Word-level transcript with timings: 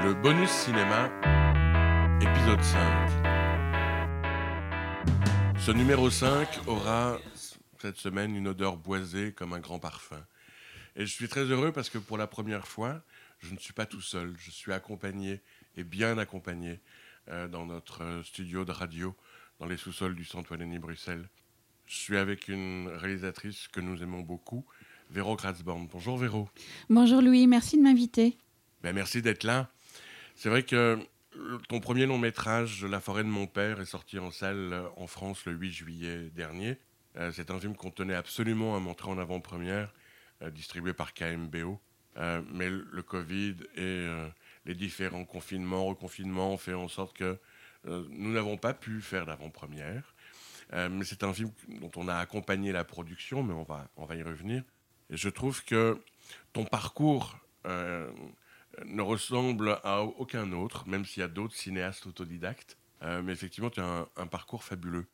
Le 0.00 0.14
bonus 0.14 0.50
cinéma, 0.50 1.10
épisode 2.20 2.62
5. 2.62 3.08
Ce 5.58 5.70
numéro 5.70 6.10
5 6.10 6.48
aura 6.66 7.18
cette 7.78 7.98
semaine 7.98 8.34
une 8.34 8.48
odeur 8.48 8.78
boisée 8.78 9.32
comme 9.32 9.52
un 9.52 9.60
grand 9.60 9.78
parfum. 9.78 10.24
Et 10.96 11.06
je 11.06 11.12
suis 11.12 11.28
très 11.28 11.44
heureux 11.44 11.70
parce 11.70 11.90
que 11.90 11.98
pour 11.98 12.18
la 12.18 12.26
première 12.26 12.66
fois, 12.66 13.02
je 13.38 13.52
ne 13.52 13.58
suis 13.58 13.72
pas 13.74 13.86
tout 13.86 14.00
seul. 14.00 14.34
Je 14.38 14.50
suis 14.50 14.72
accompagné 14.72 15.40
et 15.76 15.84
bien 15.84 16.18
accompagné 16.18 16.80
euh, 17.28 17.46
dans 17.46 17.66
notre 17.66 18.22
studio 18.24 18.64
de 18.64 18.72
radio 18.72 19.14
dans 19.60 19.66
les 19.66 19.76
sous-sols 19.76 20.16
du 20.16 20.24
Centre 20.24 20.50
Wallonie 20.50 20.78
Bruxelles. 20.80 21.28
Je 21.86 21.94
suis 21.96 22.16
avec 22.16 22.48
une 22.48 22.88
réalisatrice 22.88 23.68
que 23.68 23.80
nous 23.80 24.02
aimons 24.02 24.20
beaucoup, 24.22 24.64
Véro 25.10 25.36
Kratzborn. 25.36 25.86
Bonjour 25.92 26.18
Véro. 26.18 26.48
Bonjour 26.88 27.20
Louis, 27.22 27.46
merci 27.46 27.76
de 27.76 27.82
m'inviter. 27.82 28.36
Ben, 28.82 28.92
merci 28.92 29.22
d'être 29.22 29.44
là. 29.44 29.70
C'est 30.34 30.48
vrai 30.48 30.62
que 30.62 30.98
ton 31.68 31.80
premier 31.80 32.06
long 32.06 32.18
métrage, 32.18 32.84
La 32.84 33.00
forêt 33.00 33.24
de 33.24 33.28
mon 33.28 33.46
père, 33.46 33.80
est 33.80 33.86
sorti 33.86 34.18
en 34.18 34.30
salle 34.30 34.72
euh, 34.72 34.88
en 34.96 35.06
France 35.06 35.44
le 35.46 35.52
8 35.52 35.72
juillet 35.72 36.30
dernier. 36.34 36.78
Euh, 37.16 37.30
c'est 37.32 37.50
un 37.50 37.58
film 37.58 37.76
qu'on 37.76 37.90
tenait 37.90 38.14
absolument 38.14 38.76
à 38.76 38.80
montrer 38.80 39.10
en 39.10 39.18
avant-première, 39.18 39.92
euh, 40.42 40.50
distribué 40.50 40.92
par 40.92 41.14
KMBO. 41.14 41.80
mais 42.52 42.68
le 42.68 43.02
Covid 43.02 43.56
et 43.76 44.06
les 44.66 44.74
différents 44.74 45.24
confinements, 45.24 45.86
reconfinements 45.86 46.52
ont 46.52 46.58
fait 46.58 46.74
en 46.74 46.88
sorte 46.88 47.16
que 47.16 47.38
nous 47.84 48.32
n'avons 48.32 48.58
pas 48.58 48.74
pu 48.74 49.00
faire 49.00 49.24
d'avant-première. 49.24 50.14
mais 50.72 51.04
c'est 51.04 51.24
un 51.24 51.32
film 51.32 51.50
dont 51.80 51.90
on 51.96 52.08
a 52.08 52.16
accompagné 52.16 52.70
la 52.70 52.84
production, 52.84 53.42
mais 53.42 53.54
on 53.54 53.62
va, 53.62 53.88
on 53.96 54.04
va 54.04 54.14
y 54.16 54.22
revenir. 54.22 54.62
Et 55.08 55.16
je 55.16 55.30
trouve 55.30 55.64
que 55.64 55.98
ton 56.52 56.66
parcours 56.66 57.38
ne 58.84 59.02
ressemble 59.02 59.78
à 59.84 60.02
aucun 60.02 60.52
autre, 60.52 60.84
même 60.86 61.04
s'il 61.04 61.20
y 61.20 61.24
a 61.24 61.28
d'autres 61.28 61.54
cinéastes 61.54 62.06
autodidactes. 62.06 62.76
Euh, 63.04 63.22
mais 63.22 63.32
effectivement, 63.32 63.70
tu 63.70 63.80
as 63.80 64.06
un, 64.16 64.26
parcours 64.26 64.62
fabuleux. 64.62 65.06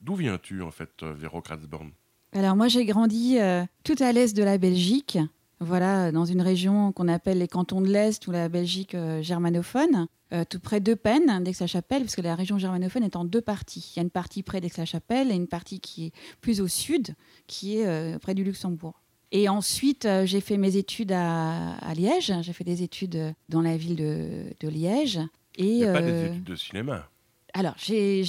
D'où 0.00 0.14
viens-tu, 0.14 0.62
en 0.62 0.70
fait, 0.70 1.02
euh, 1.02 1.12
Véro 1.12 1.40
Kratzborn? 1.40 1.90
Alors, 2.32 2.56
moi, 2.56 2.68
j'ai 2.68 2.84
grandi 2.84 3.38
euh, 3.38 3.64
tout 3.84 3.96
à 4.00 4.12
l'est 4.12 4.36
de 4.36 4.42
la 4.42 4.58
Belgique, 4.58 5.18
voilà, 5.60 6.12
dans 6.12 6.24
une 6.24 6.42
région 6.42 6.92
qu'on 6.92 7.08
appelle 7.08 7.38
les 7.38 7.48
cantons 7.48 7.80
de 7.80 7.88
l'Est 7.88 8.26
ou 8.28 8.30
la 8.30 8.48
Belgique 8.48 8.96
germanophone, 9.22 10.06
tout 10.48 10.60
près 10.60 10.78
d'Eupen, 10.78 11.42
d'Aix-la-Chapelle, 11.42 12.02
parce 12.02 12.14
que 12.14 12.20
la 12.20 12.36
région 12.36 12.58
germanophone 12.58 13.02
est 13.02 13.16
en 13.16 13.24
deux 13.24 13.40
parties. 13.40 13.92
Il 13.92 13.96
y 13.96 13.98
a 13.98 14.02
une 14.04 14.10
partie 14.10 14.44
près 14.44 14.60
d'Aix-la-Chapelle 14.60 15.32
et 15.32 15.34
une 15.34 15.48
partie 15.48 15.80
qui 15.80 16.06
est 16.06 16.12
plus 16.40 16.60
au 16.60 16.68
sud, 16.68 17.16
qui 17.48 17.78
est 17.78 18.18
près 18.20 18.34
du 18.34 18.44
Luxembourg. 18.44 19.02
Et 19.30 19.48
ensuite, 19.48 20.06
euh, 20.06 20.24
j'ai 20.24 20.40
fait 20.40 20.56
mes 20.56 20.76
études 20.76 21.12
à, 21.12 21.76
Liège. 21.94 22.32
J'ai 22.40 22.52
fait 22.52 22.64
des 22.64 22.82
études 22.82 23.34
dans 23.48 23.60
la 23.60 23.76
ville 23.76 23.96
de, 23.96 24.68
Liège. 24.68 25.20
Et, 25.56 25.84
pas 25.84 26.00
des 26.00 26.10
euh, 26.10 26.28
études 26.28 26.44
de 26.44 26.56
cinéma. 26.56 27.08
Alors, 27.52 27.74
j'ai, 27.76 28.24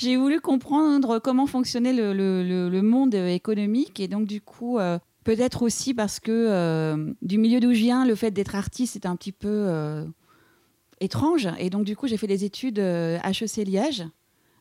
voulu 0.16 0.40
comprendre 0.40 1.18
comment 1.18 1.46
fonctionnait 1.46 1.92
le, 1.92 2.12
le, 2.12 2.82
monde 2.82 3.14
économique. 3.14 4.00
Et 4.00 4.08
donc, 4.08 4.26
du 4.26 4.40
coup, 4.40 4.78
euh, 4.78 4.98
peut-être 5.22 5.62
aussi 5.62 5.94
parce 5.94 6.20
que 6.20 7.14
du 7.22 7.38
milieu 7.38 7.60
d'où 7.60 7.72
je 7.72 7.78
viens, 7.78 8.04
le 8.04 8.14
fait 8.14 8.32
d'être 8.32 8.54
artiste 8.54 8.96
est 8.96 9.06
un 9.06 9.16
petit 9.16 9.32
peu 9.32 10.04
étrange. 11.00 11.48
Et 11.58 11.70
donc, 11.70 11.84
du 11.84 11.96
coup, 11.96 12.06
j'ai 12.06 12.18
fait 12.18 12.26
des 12.26 12.44
études 12.44 12.78
HEC 12.78 13.66
Liège. 13.66 14.04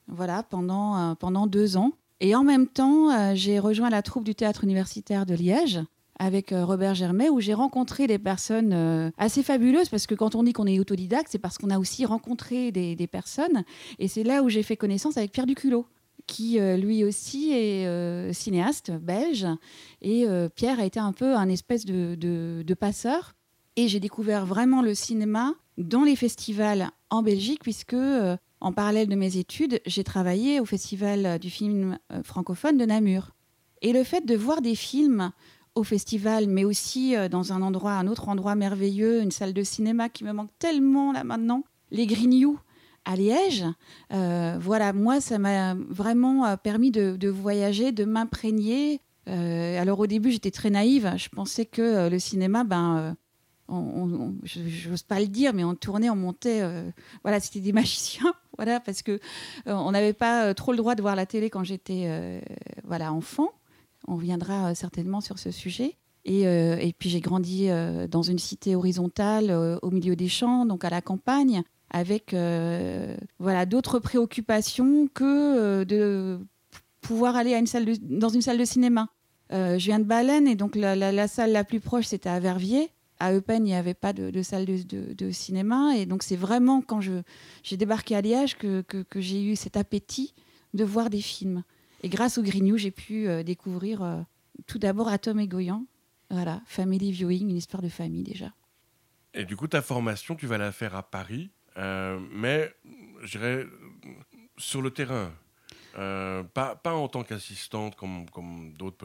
Voilà, 0.07 0.43
pendant, 0.43 1.15
pendant 1.15 1.47
deux 1.47 1.75
ans. 1.75 1.93
Et 2.23 2.35
en 2.35 2.45
même 2.45 2.67
temps, 2.67 3.11
euh, 3.11 3.33
j'ai 3.35 3.59
rejoint 3.59 3.89
la 3.89 4.01
troupe 4.01 4.23
du 4.23 4.33
théâtre 4.33 4.63
universitaire 4.63 5.25
de 5.25 5.35
Liège 5.35 5.81
avec 6.17 6.53
euh, 6.53 6.63
Robert 6.63 6.95
Germain, 6.95 7.27
où 7.27 7.41
j'ai 7.41 7.53
rencontré 7.53 8.07
des 8.07 8.17
personnes 8.17 8.71
euh, 8.71 9.11
assez 9.17 9.43
fabuleuses, 9.43 9.89
parce 9.89 10.07
que 10.07 10.15
quand 10.15 10.33
on 10.33 10.43
dit 10.43 10.53
qu'on 10.53 10.65
est 10.65 10.79
autodidacte, 10.79 11.27
c'est 11.29 11.37
parce 11.37 11.57
qu'on 11.57 11.69
a 11.69 11.77
aussi 11.77 12.05
rencontré 12.05 12.71
des, 12.71 13.07
personnes. 13.07 13.65
Et 13.99 14.07
c'est 14.07 14.23
là 14.23 14.41
où 14.41 14.47
j'ai 14.47 14.63
fait 14.63 14.77
connaissance 14.77 15.17
avec 15.17 15.33
Pierre 15.33 15.45
Duculot, 15.45 15.85
qui 16.25 16.59
lui 16.77 17.03
aussi 17.03 17.51
est 17.51 18.31
cinéaste 18.31 18.91
belge. 18.91 19.45
Et 20.01 20.25
Pierre 20.55 20.79
a 20.79 20.85
été 20.85 21.01
un 21.01 21.11
peu 21.11 21.35
un 21.35 21.49
espèce 21.49 21.83
de, 21.85 22.15
de 22.15 22.73
passeur. 22.73 23.33
Et 23.75 23.89
j'ai 23.89 23.99
découvert 23.99 24.45
vraiment 24.45 24.81
le 24.81 24.95
cinéma 24.95 25.55
dans 25.77 26.03
les 26.03 26.15
festivals 26.15 26.89
en 27.09 27.21
Belgique, 27.21 27.63
puisque 27.63 27.97
en 28.63 28.71
parallèle 28.71 29.09
de 29.09 29.15
mes 29.15 29.37
études, 29.37 29.81
j'ai 29.85 30.05
travaillé 30.05 30.61
au 30.61 30.65
Festival 30.65 31.37
du 31.37 31.49
film 31.49 31.99
euh, 32.13 32.23
francophone 32.23 32.77
de 32.77 32.85
Namur. 32.85 33.31
Et 33.81 33.91
le 33.91 34.05
fait 34.05 34.25
de 34.25 34.35
voir 34.35 34.61
des 34.61 34.73
films 34.73 35.31
au 35.75 35.83
festival, 35.83 36.47
mais 36.47 36.63
aussi 36.63 37.15
euh, 37.15 37.27
dans 37.27 37.51
un 37.51 37.61
endroit, 37.61 37.91
un 37.91 38.07
autre 38.07 38.29
endroit 38.29 38.55
merveilleux, 38.55 39.21
une 39.21 39.31
salle 39.31 39.51
de 39.53 39.63
cinéma 39.63 40.07
qui 40.07 40.23
me 40.23 40.31
manque 40.31 40.51
tellement 40.59 41.11
là 41.11 41.25
maintenant, 41.25 41.65
les 41.91 42.07
Grignoux 42.07 42.57
à 43.03 43.17
Liège. 43.17 43.65
Euh, 44.13 44.57
voilà, 44.61 44.93
moi, 44.93 45.19
ça 45.19 45.39
m'a 45.39 45.75
vraiment 45.75 46.55
permis 46.55 46.89
de, 46.89 47.27
voyager, 47.27 47.91
de 47.91 48.05
m'imprégner. 48.05 49.01
alors 49.27 49.99
au 49.99 50.07
début, 50.07 50.31
j'étais 50.31 50.51
très 50.51 50.69
naïve. 50.69 51.11
Je 51.17 51.27
pensais 51.27 51.65
que 51.65 52.07
le 52.07 52.19
cinéma, 52.19 52.63
ben, 52.63 53.17
je 53.67 54.89
n'ose 54.89 55.03
pas 55.03 55.19
le 55.19 55.27
dire, 55.27 55.53
mais 55.53 55.65
on 55.65 55.75
tournait, 55.75 56.09
on 56.09 56.15
montait, 56.15 56.61
voilà, 57.23 57.41
c'était 57.41 57.59
des 57.59 57.73
magiciens, 57.73 58.33
voilà, 58.57 58.79
parce 58.79 59.01
que 59.01 59.13
euh, 59.13 59.19
on 59.73 59.91
n'avait 59.91 60.13
pas 60.13 60.45
euh, 60.45 60.53
trop 60.53 60.71
le 60.71 60.77
droit 60.77 60.95
de 60.95 61.01
voir 61.01 61.15
la 61.15 61.25
télé 61.25 61.49
quand 61.49 61.63
j'étais, 61.63 62.41
voilà, 62.83 63.13
enfant. 63.13 63.49
On 64.07 64.15
viendra 64.15 64.75
certainement 64.75 65.21
sur 65.21 65.39
ce 65.39 65.51
sujet. 65.51 65.95
Et, 66.25 66.43
et 66.43 66.95
puis 66.97 67.09
j'ai 67.09 67.19
grandi 67.19 67.69
dans 68.09 68.21
une 68.21 68.39
cité 68.39 68.75
horizontale, 68.75 69.51
au 69.81 69.91
milieu 69.91 70.15
des 70.15 70.29
champs, 70.29 70.65
donc 70.65 70.85
à 70.85 70.89
la 70.89 71.01
campagne, 71.01 71.63
avec 71.89 72.33
voilà 73.39 73.65
d'autres 73.65 73.99
préoccupations 73.99 75.07
que 75.13 75.83
de 75.83 76.39
pouvoir 77.01 77.35
aller 77.35 77.53
à 77.53 77.59
une 77.59 77.67
salle 77.67 77.85
dans 78.01 78.29
une 78.29 78.41
salle 78.41 78.57
de 78.57 78.65
cinéma. 78.65 79.09
je 79.51 79.83
viens 79.85 79.99
de 79.99 80.05
Baleine 80.05 80.47
et 80.47 80.55
donc 80.55 80.75
la, 80.75 80.95
la 80.95 81.27
salle 81.27 81.51
la 81.51 81.65
plus 81.65 81.81
proche 81.81 82.05
c'était 82.05 82.29
à 82.29 82.39
Verviers 82.39 82.89
à 83.23 83.31
Eupen, 83.31 83.65
il 83.65 83.69
n'y 83.69 83.73
avait 83.73 83.93
pas 83.93 84.11
de, 84.11 84.41
salle 84.41 84.65
de, 84.65 85.31
cinéma. 85.31 85.95
Et 85.95 86.05
donc, 86.05 86.23
c'est 86.23 86.35
vraiment 86.35 86.81
quand 86.81 86.99
j'ai 86.99 87.77
débarqué 87.77 88.17
à 88.17 88.21
Liège 88.21 88.57
que, 88.57 88.83
j'ai 89.15 89.41
eu 89.41 89.55
cet 89.55 89.77
appétit 89.77 90.33
de 90.73 90.83
voir 90.83 91.09
des 91.09 91.21
films. 91.21 91.63
Et 92.01 92.09
grâce 92.09 92.37
au 92.37 92.43
Grignou, 92.43 92.75
j'ai 92.75 92.91
pu 92.91 93.29
euh, 93.29 93.43
découvrir 93.43 94.03
euh, 94.03 94.21
tout 94.67 94.77
d'abord 94.77 95.07
Atom 95.07 95.39
et 95.39 95.47
Goyan. 95.47 95.85
Voilà, 96.29 96.61
Family 96.65 97.13
Viewing, 97.13 97.49
une 97.49 97.55
histoire 97.55 97.81
de 97.81 97.87
famille 97.87 98.23
déjà. 98.23 98.51
Et 99.33 99.45
du 99.45 99.55
coup, 99.55 99.67
ta 99.67 99.81
formation, 99.81 100.35
tu 100.35 100.45
vas 100.45 100.57
la 100.57 100.73
faire 100.73 100.93
à 100.93 101.03
Paris, 101.03 101.51
euh, 101.77 102.19
mais 102.33 102.73
je 103.21 103.37
dirais 103.37 103.65
sur 104.57 104.81
le 104.81 104.91
terrain. 104.91 105.31
Pas, 105.93 106.75
pas 106.75 106.93
en 106.93 107.07
tant 107.07 107.23
qu'assistante 107.23 107.95
comme, 107.95 108.73
d'autres 108.77 108.97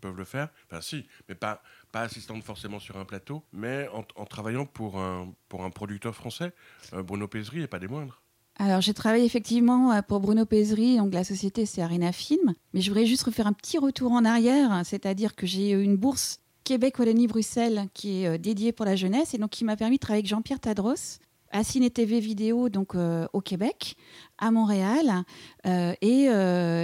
peuvent, 0.00 0.16
le 0.16 0.24
faire. 0.24 0.48
Enfin, 0.70 0.80
si, 0.80 1.06
mais 1.28 1.34
pas, 1.34 1.62
assistante 1.92 2.42
forcément 2.42 2.78
sur 2.78 2.96
un 2.96 3.04
plateau, 3.04 3.42
mais 3.52 3.88
en, 3.92 4.24
travaillant 4.24 4.66
pour 4.66 4.98
un, 4.98 5.32
producteur 5.74 6.14
français, 6.14 6.52
euh, 6.92 7.02
Bruno 7.02 7.28
Pézery, 7.28 7.62
et 7.62 7.66
pas 7.66 7.78
des 7.78 7.88
moindres. 7.88 8.22
Alors, 8.56 8.80
j'ai 8.80 8.94
travaillé 8.94 9.24
effectivement 9.24 9.92
euh, 9.92 10.02
pour 10.02 10.20
Bruno 10.20 10.44
Pézery, 10.44 10.98
donc 10.98 11.14
la 11.14 11.24
société 11.24 11.66
c'est 11.66 11.82
Arena 11.82 12.12
Film, 12.12 12.54
mais 12.74 12.80
je 12.80 12.90
voudrais 12.90 13.06
juste 13.06 13.22
refaire 13.22 13.46
un 13.46 13.52
petit 13.52 13.78
retour 13.78 14.12
en 14.12 14.24
arrière, 14.24 14.82
c'est-à-dire 14.84 15.34
que 15.34 15.46
j'ai 15.46 15.70
eu 15.70 15.82
une 15.82 15.96
bourse 15.96 16.40
Québec-Wallonie-Bruxelles 16.64 17.86
qui 17.94 18.22
est 18.22 18.28
euh, 18.28 18.38
dédiée 18.38 18.72
pour 18.72 18.86
la 18.86 18.96
jeunesse 18.96 19.34
et 19.34 19.38
donc 19.38 19.50
qui 19.50 19.64
m'a 19.64 19.76
permis 19.76 19.96
de 19.96 20.00
travailler 20.00 20.20
avec 20.20 20.28
Jean-Pierre 20.28 20.60
Tadros 20.60 21.18
à 21.50 21.64
Ciné 21.64 21.90
TV 21.90 22.20
Vidéo 22.20 22.68
donc 22.68 22.94
au 22.94 23.40
Québec, 23.40 23.96
à 24.38 24.50
Montréal, 24.50 25.24
et, 25.64 26.28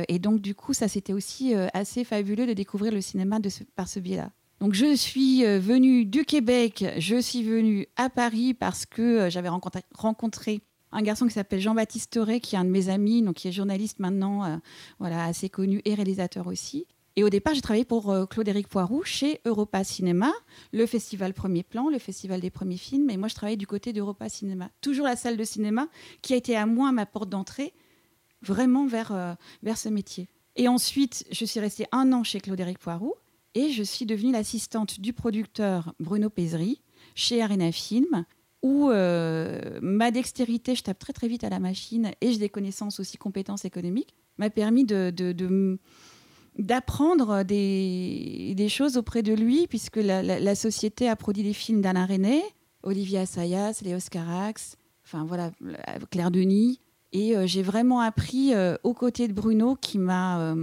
et, 0.09 0.19
donc 0.19 0.41
du 0.41 0.55
coup 0.55 0.75
ça 0.75 0.89
c'était 0.89 1.13
aussi 1.13 1.55
assez 1.73 2.05
fabuleux 2.05 2.47
de 2.47 2.53
découvrir 2.53 2.93
le 2.93 3.01
cinéma 3.01 3.39
de 3.39 3.49
par 3.75 3.89
ce 3.89 4.01
biais-là. 4.01 4.31
Donc 4.61 4.73
je 4.73 4.95
suis 4.95 5.45
euh, 5.45 5.59
venue 5.59 6.07
du 6.07 6.25
Québec, 6.25 6.85
je 6.99 7.21
suis 7.21 7.43
venue 7.43 7.87
à 7.97 8.09
Paris 8.09 8.55
parce 8.55 8.87
que 8.87 9.03
euh, 9.03 9.31
j'avais 9.31 9.51
rencontré, 9.51 10.63
un 10.93 11.03
garçon 11.03 11.27
qui 11.27 11.35
s'appelle 11.35 11.61
Jean-Baptiste 11.61 12.15
Toré, 12.15 12.41
qui 12.41 12.55
est 12.55 12.59
un 12.59 12.65
de 12.65 12.71
mes 12.71 12.89
amis, 12.89 13.21
donc 13.21 13.35
qui 13.35 13.49
est 13.49 13.53
journaliste 13.53 13.99
maintenant, 13.99 14.45
euh, 14.45 14.57
voilà, 14.99 15.25
assez 15.25 15.51
connu 15.51 15.83
et 15.85 15.95
réalisateur 15.95 16.47
aussi. 16.47 16.87
Et 17.17 17.25
au 17.25 17.31
départ, 17.31 17.55
j'ai 17.55 17.63
travaillé 17.63 17.87
pour 17.87 18.15
Claude-Éric 18.29 18.69
Poiroux 18.69 19.03
chez 19.03 19.41
Europa 19.47 19.83
Cinéma, 19.85 20.33
le 20.73 20.85
festival 20.85 21.33
Premier 21.33 21.63
Plan, 21.63 21.89
le 21.89 21.99
festival 21.99 22.41
des 22.41 22.51
premiers 22.51 22.77
films. 22.77 23.09
Et 23.09 23.17
moi, 23.17 23.29
je 23.29 23.35
travaillais 23.35 23.57
du 23.57 23.67
côté 23.67 23.95
d'Europa 23.95 24.29
Cinéma. 24.29 24.71
Toujours 24.83 25.07
la 25.07 25.17
salle 25.17 25.39
de 25.39 25.45
cinéma 25.45 25.89
qui 26.21 26.35
a 26.35 26.37
été 26.37 26.57
à 26.57 26.67
moi 26.67 26.93
ma 26.93 27.07
porte 27.07 27.31
d'entrée, 27.31 27.73
vraiment 28.43 28.87
vers, 28.87 29.37
vers 29.63 29.79
ce 29.79 29.89
métier. 29.89 30.29
Et 30.57 30.69
ensuite, 30.69 31.25
je 31.31 31.45
suis 31.47 31.59
restée 31.59 31.87
un 31.91 32.13
an 32.13 32.23
chez 32.23 32.41
Claude-Éric 32.41 32.79
Poiroux. 32.79 33.15
Et 33.55 33.71
je 33.71 33.83
suis 33.83 34.05
devenue 34.05 34.33
l'assistante 34.33 35.01
du 35.01 35.15
producteur 35.15 35.95
Bruno 35.99 36.29
Pézery 36.29 36.83
chez 37.15 37.41
Arena 37.41 37.73
Film, 37.73 38.27
où 38.63 38.91
euh, 38.91 39.79
ma 39.81 40.11
dextérité, 40.11 40.75
je 40.75 40.83
tape 40.83 40.99
très 40.99 41.15
très 41.15 41.27
vite 41.27 41.43
à 41.43 41.49
la 41.49 41.59
machine, 41.59 42.11
et 42.21 42.33
j'ai 42.33 42.39
des 42.39 42.51
connaissances 42.51 43.01
aussi 43.01 43.17
compétences 43.17 43.65
économiques, 43.65 44.15
m'a 44.37 44.51
permis 44.51 44.85
de, 44.85 45.79
d'apprendre 46.59 47.43
des, 47.43 48.67
choses 48.69 48.97
auprès 48.97 49.23
de 49.23 49.33
lui, 49.33 49.67
puisque 49.67 49.97
la, 49.97 50.55
société 50.55 51.09
a 51.09 51.17
produit 51.17 51.43
des 51.43 51.53
films 51.53 51.81
d'Alain 51.81 52.07
René, 52.07 52.43
Olivier 52.83 53.21
Assayas, 53.21 53.81
Léos 53.83 54.09
Carax, 54.11 54.77
enfin 55.05 55.25
voilà, 55.25 55.51
Claire 56.11 56.31
Denis. 56.31 56.81
Et 57.13 57.35
j'ai 57.47 57.63
vraiment 57.63 58.01
appris 58.01 58.53
aux 58.83 58.95
côtés 58.95 59.29
de 59.29 59.33
Bruno 59.33 59.77
qui 59.77 59.99
m'a 59.99 60.55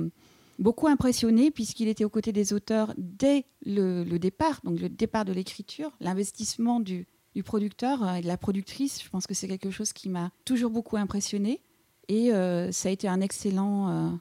beaucoup 0.60 0.88
impressionné 0.88 1.52
puisqu'il 1.52 1.88
était 1.88 2.06
aux 2.06 2.10
côtés 2.10 2.32
des 2.32 2.54
auteurs 2.54 2.94
dès 2.98 3.46
le, 3.66 4.04
départ, 4.18 4.60
donc 4.64 4.80
le 4.80 4.90
départ 4.90 5.26
de 5.26 5.34
l'écriture, 5.34 5.92
l'investissement 6.00 6.80
du, 6.80 7.08
producteur 7.44 8.16
et 8.16 8.22
de 8.22 8.28
la 8.28 8.38
productrice. 8.38 9.02
Je 9.04 9.10
pense 9.10 9.26
que 9.26 9.34
c'est 9.34 9.48
quelque 9.48 9.72
chose 9.72 9.94
qui 9.94 10.10
m'a 10.10 10.32
toujours 10.46 10.70
beaucoup 10.70 10.98
impressionné. 10.98 11.62
Et 12.10 12.32
ça 12.72 12.90
a 12.90 12.92
été 12.92 13.08
un 13.08 13.22
excellent 13.22 14.20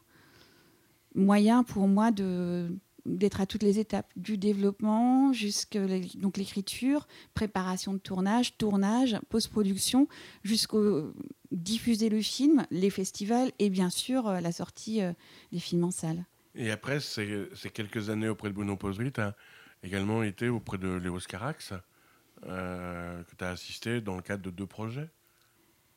moyen 1.14 1.64
pour 1.64 1.88
moi 1.88 2.10
d'être 3.04 3.40
à 3.40 3.46
toutes 3.46 3.62
les 3.62 3.78
étapes 3.78 4.10
du 4.16 4.38
développement 4.38 5.32
jusqu'à 5.32 5.80
donc 6.14 6.36
l'écriture, 6.36 7.06
préparation 7.34 7.94
de 7.94 7.98
tournage, 7.98 8.56
tournage, 8.56 9.18
post-production, 9.28 10.08
jusqu'au 10.44 11.12
diffuser 11.50 12.08
le 12.08 12.22
film, 12.22 12.66
les 12.70 12.90
festivals 12.90 13.50
et 13.58 13.70
bien 13.70 13.90
sûr 13.90 14.28
euh, 14.28 14.40
la 14.40 14.52
sortie 14.52 15.02
euh, 15.02 15.12
des 15.52 15.58
films 15.58 15.84
en 15.84 15.90
salle. 15.90 16.24
Et 16.54 16.70
après 16.70 17.00
ces, 17.00 17.48
quelques 17.72 18.10
années 18.10 18.28
auprès 18.28 18.48
de 18.48 18.54
Bruno 18.54 18.76
Posri, 18.76 19.12
tu 19.12 19.20
as 19.20 19.34
également 19.82 20.22
été 20.22 20.48
auprès 20.48 20.78
de 20.78 20.88
Léo 20.88 21.18
Carax, 21.18 21.72
euh, 22.46 23.22
que 23.24 23.36
tu 23.36 23.44
as 23.44 23.50
assisté 23.50 24.00
dans 24.00 24.16
le 24.16 24.22
cadre 24.22 24.42
de 24.42 24.50
deux 24.50 24.66
projets? 24.66 25.08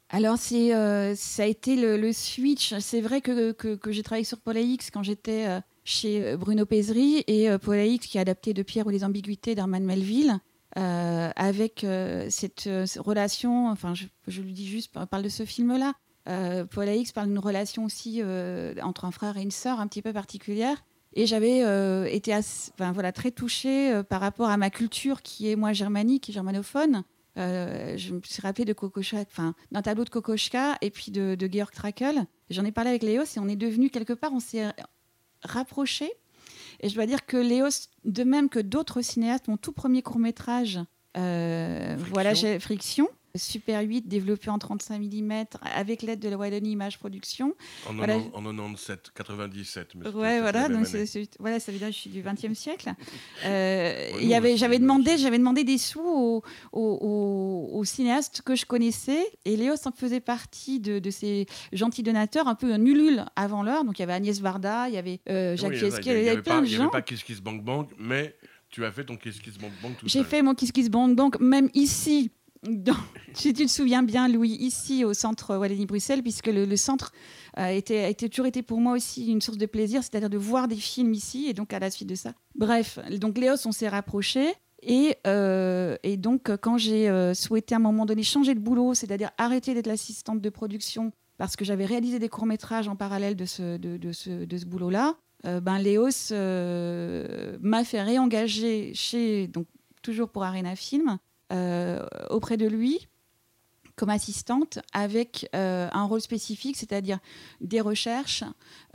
Alors, 0.09 0.37
euh, 0.51 1.13
ça 1.15 1.43
a 1.43 1.45
été 1.45 1.75
le, 1.75 2.13
switch. 2.13 2.77
C'est 2.79 3.01
vrai 3.01 3.21
que, 3.21 3.51
que, 3.51 3.91
j'ai 3.91 4.03
travaillé 4.03 4.23
sur 4.23 4.39
Paul 4.39 4.57
X 4.57 4.91
quand 4.91 5.03
j'étais 5.03 5.47
euh, 5.47 5.59
chez 5.83 6.23
euh, 6.23 6.37
Bruno 6.37 6.65
Pézri 6.65 7.23
et 7.27 7.49
Paul 7.59 7.79
X 7.79 8.05
qui 8.07 8.17
a 8.17 8.21
adapté 8.21 8.53
De 8.53 8.61
Pierre 8.61 8.85
ou 8.85 8.91
les 8.91 9.03
ambiguïtés 9.03 9.55
d'Herman 9.55 9.83
Melville. 9.83 10.39
avec 10.75 11.85
cette 12.29 12.69
relation, 12.97 13.69
enfin 13.69 13.93
je, 13.93 14.05
je, 14.27 14.41
lui 14.41 14.53
dis 14.53 14.67
juste, 14.67 14.93
parle 15.09 15.23
de 15.23 15.29
ce 15.29 15.45
film-là. 15.45 15.93
Paul 16.25 16.89
X 16.89 17.11
parle 17.11 17.27
d'une 17.27 17.39
relation 17.39 17.85
aussi 17.85 18.21
entre 18.83 19.05
un 19.05 19.11
frère 19.11 19.37
et 19.37 19.41
une 19.41 19.51
sœur 19.51 19.79
un 19.79 19.87
petit 19.87 20.01
peu 20.01 20.13
particulière. 20.13 20.83
Et 21.13 21.25
j'avais 21.25 21.59
été 22.13 22.37
voilà, 22.77 23.11
très 23.11 23.31
touchée 23.31 24.01
par 24.07 24.21
rapport 24.21 24.49
à 24.49 24.57
ma 24.57 24.69
culture 24.69 25.21
qui 25.23 25.49
est 25.49 25.55
moi 25.55 25.73
germanique 25.73 26.29
et 26.29 26.33
germanophone. 26.33 27.03
Euh, 27.37 27.97
je 27.97 28.13
me 28.13 28.21
suis 28.23 28.41
rappelé 28.41 28.65
de 28.65 28.73
Kokoschka, 28.73 29.19
enfin 29.19 29.55
d'un 29.71 29.81
tableau 29.81 30.05
de 30.05 30.09
Kokoschka 30.09 30.77
et 30.81 30.89
puis 30.89 31.11
de, 31.11 31.37
Georg 31.51 31.71
Trakl. 31.71 32.23
J'en 32.49 32.63
ai 32.63 32.71
parlé 32.71 32.89
avec 32.91 33.03
Léos 33.03 33.23
et 33.23 33.39
on 33.39 33.47
est 33.47 33.55
devenu 33.55 33.89
quelque 33.89 34.13
part, 34.13 34.31
on 34.33 34.39
s'est 34.39 34.71
rapprochés. 35.43 36.11
Et 36.81 36.89
je 36.89 36.95
dois 36.95 37.05
dire 37.05 37.25
que 37.25 37.37
Léos, 37.37 37.89
de 38.03 38.23
même 38.23 38.49
que 38.49 38.59
d'autres 38.59 39.01
cinéastes, 39.01 39.47
mon 39.47 39.57
tout 39.57 39.71
premier 39.71 40.01
court 40.01 40.19
métrage, 40.19 40.79
euh, 41.17 41.95
voilà, 42.11 42.33
Friction, 42.59 43.07
Super 43.35 43.81
8 43.81 44.07
développé 44.07 44.49
en 44.49 44.59
35 44.59 44.99
mm 44.99 45.45
avec 45.61 46.01
l'aide 46.01 46.19
de 46.19 46.29
la 46.29 46.37
Wallonie 46.37 46.71
Image 46.71 46.99
Production. 46.99 47.55
En, 47.87 47.93
voilà. 47.93 48.17
en 48.33 48.43
97, 48.43 49.11
97. 49.13 49.95
ouais, 49.95 50.39
voilà, 50.39 50.69
donc 50.69 50.87
voilà, 51.39 51.59
ça 51.59 51.71
veut 51.71 51.77
dire 51.77 51.87
que 51.87 51.93
je 51.93 51.99
suis 51.99 52.09
du 52.09 52.21
20e 52.21 52.53
siècle. 52.53 52.93
Euh, 53.45 54.09
y 54.21 54.33
avait, 54.33 54.57
j'avais 54.57 54.79
demandé, 54.79 55.17
j'avais 55.17 55.37
demandé 55.37 55.63
des 55.63 55.77
sous 55.77 56.01
aux, 56.01 56.43
aux, 56.71 57.83
cinéastes 57.83 58.41
que 58.41 58.55
je 58.55 58.65
connaissais 58.65 59.25
et 59.45 59.55
Léos 59.57 59.85
en 59.85 59.91
faisait 59.91 60.19
partie 60.19 60.79
de, 60.79 60.99
de, 60.99 61.09
ces 61.09 61.45
gentils 61.71 62.03
donateurs, 62.03 62.47
un 62.47 62.55
peu 62.55 62.73
un 62.73 62.83
ulule 62.85 63.25
avant 63.35 63.63
l'heure. 63.63 63.83
Donc 63.83 63.99
il 63.99 64.01
y 64.01 64.03
avait 64.03 64.13
Agnès 64.13 64.39
Varda, 64.39 64.89
il 64.89 64.95
y 64.95 64.97
avait 64.97 65.19
euh, 65.29 65.55
Jacques 65.55 65.73
Fieschi, 65.73 65.97
il 66.05 66.23
y, 66.23 66.29
avait 66.29 66.41
plein 66.41 66.61
de 66.61 66.65
gens. 66.65 66.71
Il 66.71 66.77
n'y 66.77 66.81
avait 66.83 66.91
pas 66.91 67.01
Kiss 67.01 67.23
Kiss 67.23 67.41
Bank 67.41 67.63
Bank, 67.63 67.89
mais 67.97 68.35
tu 68.69 68.83
as 68.85 68.91
fait 68.91 69.05
ton 69.05 69.17
Kiss 69.17 69.39
Kiss 69.39 69.57
Bank 69.57 69.71
Bank 69.81 69.97
tout 69.97 70.07
J'ai 70.07 70.23
fait 70.23 70.41
mon 70.41 70.53
Kiss 70.53 70.71
Kiss 70.71 70.89
Bank 70.89 71.15
Bank, 71.15 71.39
même 71.39 71.69
ici 71.73 72.31
si 73.33 73.53
tu 73.53 73.65
te 73.65 73.71
souviens 73.71 74.03
bien, 74.03 74.27
Louis, 74.27 74.51
ici 74.59 75.03
au 75.03 75.13
centre 75.13 75.55
Wallonie-Bruxelles, 75.57 76.21
puisque 76.21 76.47
le, 76.47 76.75
centre 76.75 77.11
a, 77.53 77.71
été, 77.71 78.05
a 78.05 78.13
toujours 78.13 78.45
été 78.45 78.61
pour 78.61 78.79
moi 78.79 78.93
aussi 78.93 79.27
une 79.27 79.41
source 79.41 79.57
de 79.57 79.65
plaisir, 79.65 80.03
c'est-à-dire 80.03 80.29
de 80.29 80.37
voir 80.37 80.67
des 80.67 80.75
films 80.75 81.13
ici, 81.13 81.47
et 81.47 81.53
donc 81.53 81.73
à 81.73 81.79
la 81.79 81.89
suite 81.89 82.09
de 82.09 82.15
ça. 82.15 82.33
Bref, 82.55 82.99
donc 83.19 83.37
Léos, 83.37 83.65
on 83.65 83.71
s'est 83.71 83.89
rapprochés. 83.89 84.53
Et, 84.81 85.15
euh, 85.25 85.97
donc, 86.17 86.55
quand 86.57 86.77
j'ai 86.77 87.09
euh, 87.09 87.33
souhaité 87.33 87.73
à 87.73 87.77
un 87.77 87.81
moment 87.81 88.05
donné 88.05 88.23
changer 88.23 88.53
de 88.53 88.59
boulot, 88.59 88.93
c'est-à-dire 88.93 89.31
arrêter 89.37 89.73
d'être 89.73 89.87
l'assistante 89.87 90.41
de 90.41 90.49
production, 90.49 91.11
parce 91.37 91.55
que 91.55 91.65
j'avais 91.65 91.85
réalisé 91.85 92.19
des 92.19 92.29
courts-métrages 92.29 92.87
en 92.87 92.95
parallèle 92.95 93.35
de 93.35 93.45
ce, 93.45 93.77
de, 93.77 94.11
ce, 94.11 94.65
boulot-là, 94.65 95.15
euh, 95.45 95.59
ben 95.59 95.79
Léos 95.79 96.31
m'a 97.61 97.83
fait 97.83 98.01
réengager 98.01 98.91
chez, 98.93 99.47
donc 99.47 99.65
toujours 100.01 100.29
pour 100.29 100.43
Arena 100.43 100.75
Film, 100.75 101.09
euh, 101.09 101.17
auprès 102.29 102.57
de 102.57 102.67
lui 102.67 103.07
comme 103.95 104.09
assistante 104.09 104.79
avec 104.93 105.49
euh, 105.55 105.87
un 105.91 106.03
rôle 106.03 106.21
spécifique, 106.21 106.75
c'est-à-dire 106.75 107.19
des 107.61 107.81
recherches 107.81 108.43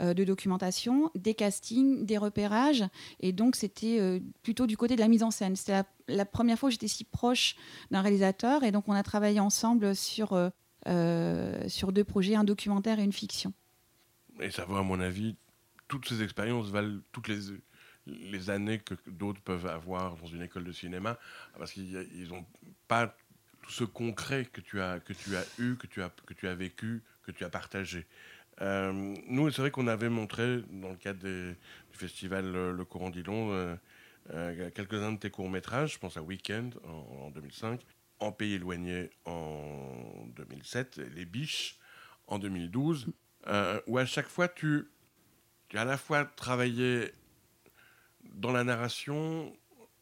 euh, 0.01 0.13
de 0.13 0.23
documentation, 0.23 1.11
des 1.15 1.33
castings, 1.33 2.05
des 2.05 2.17
repérages. 2.17 2.83
Et 3.19 3.31
donc, 3.31 3.55
c'était 3.55 4.21
plutôt 4.43 4.67
du 4.67 4.77
côté 4.77 4.95
de 4.95 5.01
la 5.01 5.07
mise 5.07 5.23
en 5.23 5.31
scène. 5.31 5.55
C'était 5.55 5.83
la, 6.07 6.25
première 6.25 6.57
fois 6.57 6.69
que 6.69 6.73
j'étais 6.73 6.87
si 6.87 7.03
proche 7.03 7.55
d'un 7.89 8.01
réalisateur. 8.01 8.63
Et 8.63 8.71
donc, 8.71 8.87
on 8.87 8.93
a 8.93 9.03
travaillé 9.03 9.39
ensemble 9.39 9.95
sur, 9.95 10.51
sur 11.67 11.91
deux 11.91 12.03
projets, 12.03 12.35
un 12.35 12.43
documentaire 12.43 12.99
et 12.99 13.03
une 13.03 13.13
fiction. 13.13 13.53
Et 14.39 14.51
ça 14.51 14.65
va, 14.65 14.79
à 14.79 14.83
mon 14.83 14.99
avis, 14.99 15.35
toutes 15.87 16.07
ces 16.07 16.21
expériences 16.21 16.67
valent 16.69 16.99
toutes 17.11 17.27
les 17.27 17.51
les 18.07 18.49
années 18.49 18.79
que 18.79 18.95
d'autres 19.07 19.41
peuvent 19.41 19.67
avoir 19.67 20.15
dans 20.15 20.27
une 20.27 20.41
école 20.41 20.63
de 20.63 20.71
cinéma, 20.71 21.17
parce 21.57 21.71
qu'ils 21.71 22.27
n'ont 22.29 22.45
pas 22.87 23.15
tout 23.61 23.71
ce 23.71 23.83
concret 23.83 24.45
que 24.45 24.61
tu 24.61 24.81
as, 24.81 24.99
que 24.99 25.13
tu 25.13 25.35
as 25.35 25.45
eu, 25.59 25.75
que 25.75 25.87
tu 25.87 26.01
as, 26.01 26.09
que 26.25 26.33
tu 26.33 26.47
as 26.47 26.55
vécu, 26.55 27.03
que 27.23 27.31
tu 27.31 27.43
as 27.43 27.49
partagé. 27.49 28.07
Euh, 28.61 29.15
nous, 29.27 29.49
c'est 29.51 29.61
vrai 29.61 29.71
qu'on 29.71 29.87
avait 29.87 30.09
montré, 30.09 30.61
dans 30.69 30.89
le 30.89 30.95
cadre 30.95 31.21
du 31.21 31.55
festival 31.93 32.51
Le 32.51 32.85
Courant 32.85 33.09
d'Ilon, 33.09 33.51
euh, 33.51 33.75
euh, 34.33 34.69
quelques-uns 34.71 35.13
de 35.13 35.17
tes 35.17 35.29
courts-métrages. 35.29 35.93
Je 35.93 35.99
pense 35.99 36.17
à 36.17 36.21
Weekend 36.21 36.75
en, 36.83 37.31
2005, 37.31 37.81
En 38.19 38.31
Pays 38.31 38.53
éloigné 38.53 39.09
en 39.25 40.25
2007, 40.35 40.97
Les 41.15 41.25
Biches 41.25 41.79
en 42.27 42.39
2012, 42.39 43.07
où 43.87 43.97
à 43.97 44.05
chaque 44.05 44.27
fois 44.27 44.47
tu, 44.47 44.87
tu 45.69 45.77
as 45.77 45.81
à 45.81 45.85
la 45.85 45.97
fois 45.97 46.25
travaillé 46.25 47.11
dans 48.31 48.51
la 48.51 48.63
narration, 48.63 49.53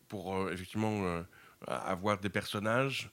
pour 0.07 0.35
euh, 0.35 0.51
effectivement 0.51 1.03
euh, 1.05 1.23
avoir 1.67 2.19
des 2.19 2.29
personnages, 2.29 3.09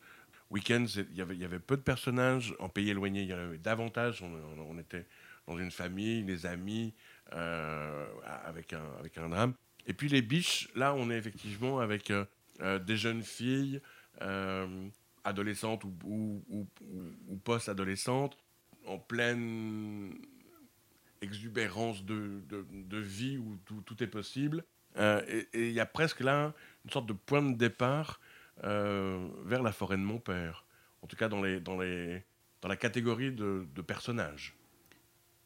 Weekend, 0.50 0.88
il 1.10 1.16
y 1.16 1.20
avait, 1.20 1.36
y 1.36 1.44
avait 1.44 1.58
peu 1.58 1.76
de 1.76 1.82
personnages. 1.82 2.54
En 2.60 2.68
pays 2.68 2.90
éloigné, 2.90 3.22
il 3.22 3.28
y 3.28 3.34
en 3.34 3.38
avait 3.38 3.58
davantage. 3.58 4.22
On, 4.22 4.78
était 4.78 5.04
dans 5.48 5.58
une 5.58 5.72
famille, 5.72 6.22
des 6.22 6.46
amis, 6.46 6.94
euh, 7.32 8.06
avec, 8.44 8.72
un, 8.72 8.84
avec 9.00 9.18
un 9.18 9.28
drame. 9.28 9.54
Et 9.86 9.92
puis 9.92 10.08
les 10.08 10.22
biches, 10.22 10.68
là, 10.76 10.94
on 10.94 11.10
est 11.10 11.16
effectivement 11.16 11.80
avec 11.80 12.12
des 12.60 12.96
jeunes 12.96 13.24
filles, 13.24 13.80
adolescentes 15.24 15.82
ou, 16.04 16.68
post-adolescentes, 17.42 18.38
en 18.86 18.98
pleine 18.98 20.14
exubérance 21.20 22.04
de, 22.04 22.40
de, 22.48 22.98
vie 22.98 23.38
où 23.38 23.56
tout, 23.64 24.02
est 24.02 24.06
possible. 24.06 24.64
Euh, 24.98 25.20
et 25.52 25.68
il 25.68 25.72
y 25.72 25.80
a 25.80 25.86
presque 25.86 26.20
là 26.20 26.52
une 26.84 26.90
sorte 26.90 27.06
de 27.06 27.12
point 27.12 27.42
de 27.42 27.56
départ 27.56 28.20
euh, 28.64 29.28
vers 29.44 29.62
la 29.62 29.72
forêt 29.72 29.96
de 29.96 30.02
mon 30.02 30.18
père. 30.18 30.64
En 31.02 31.06
tout 31.06 31.16
cas, 31.16 31.28
dans, 31.28 31.40
la 31.42 32.76
catégorie 32.76 33.30
de, 33.30 33.66
personnages. 33.86 34.56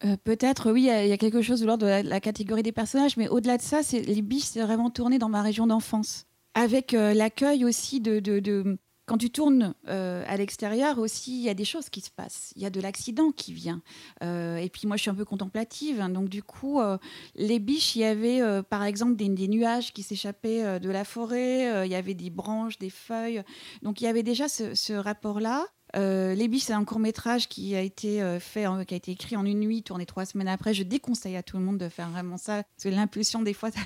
Euh, 0.04 0.16
peut-être, 0.24 0.72
oui, 0.72 0.88
il 0.90 1.08
y, 1.08 1.12
a 1.12 1.18
quelque 1.18 1.42
chose 1.42 1.60
de 1.60 1.66
l'ordre 1.66 1.86
de 1.86 2.08
la, 2.08 2.20
catégorie 2.20 2.62
des 2.62 2.72
personnages, 2.72 3.16
mais 3.16 3.28
au-delà 3.28 3.58
de 3.58 3.62
ça, 3.62 3.80
les 3.92 4.22
biches, 4.22 4.44
c'est 4.44 4.62
vraiment 4.62 4.88
tourné 4.90 5.18
dans 5.18 5.28
ma 5.28 5.42
région 5.42 5.66
d'enfance. 5.66 6.26
Avec 6.54 6.92
l'accueil 6.92 7.64
aussi 7.64 8.00
de, 8.00 8.78
quand 9.10 9.18
tu 9.18 9.30
tournes 9.30 9.74
euh, 9.88 10.22
à 10.28 10.36
l'extérieur 10.36 11.00
aussi, 11.00 11.32
il 11.32 11.42
y 11.42 11.48
a 11.48 11.54
des 11.54 11.64
choses 11.64 11.90
qui 11.90 12.00
se 12.00 12.12
passent. 12.12 12.52
Il 12.54 12.62
y 12.62 12.64
a 12.64 12.70
de 12.70 12.80
l'accident 12.80 13.32
qui 13.32 13.52
vient. 13.52 13.82
Euh, 14.22 14.56
et 14.58 14.68
puis 14.68 14.86
moi, 14.86 14.96
je 14.96 15.02
suis 15.02 15.10
un 15.10 15.16
peu 15.16 15.24
contemplative. 15.24 16.00
Hein. 16.00 16.10
donc 16.10 16.28
du 16.28 16.44
coup, 16.44 16.78
euh, 16.78 16.96
les 17.34 17.58
biches, 17.58 17.96
il 17.96 18.02
y 18.02 18.04
avait 18.04 18.40
par 18.62 18.84
exemple 18.84 19.16
des, 19.16 19.48
nuages 19.48 19.92
qui 19.92 20.04
s'échappaient 20.04 20.78
de 20.78 20.90
la 20.90 21.02
forêt. 21.02 21.84
il 21.88 21.90
y 21.90 21.96
avait 21.96 22.14
des 22.14 22.30
branches, 22.30 22.78
des 22.78 22.88
feuilles. 22.88 23.42
Donc 23.82 24.00
il 24.00 24.04
y 24.04 24.06
avait 24.06 24.22
déjà 24.22 24.48
ce 24.48 24.92
rapport-là. 24.92 25.66
Euh, 25.96 26.34
les 26.34 26.48
biches, 26.48 26.64
c'est 26.64 26.72
un 26.72 26.84
court 26.84 26.98
métrage 26.98 27.48
qui 27.48 27.74
a 27.74 27.80
été 27.80 28.22
euh, 28.22 28.38
fait, 28.38 28.66
qui 28.86 28.94
a 28.94 28.96
été 28.96 29.12
écrit 29.12 29.36
en 29.36 29.44
une 29.44 29.60
nuit, 29.60 29.82
tourné 29.82 30.06
trois 30.06 30.24
semaines 30.24 30.48
après. 30.48 30.74
Je 30.74 30.82
déconseille 30.82 31.36
à 31.36 31.42
tout 31.42 31.56
le 31.56 31.64
monde 31.64 31.78
de 31.78 31.88
faire 31.88 32.10
vraiment 32.10 32.36
ça, 32.36 32.62
parce 32.62 32.84
que 32.84 32.88
l'impulsion 32.88 33.42
des 33.42 33.54
fois. 33.54 33.70
Ça... 33.70 33.80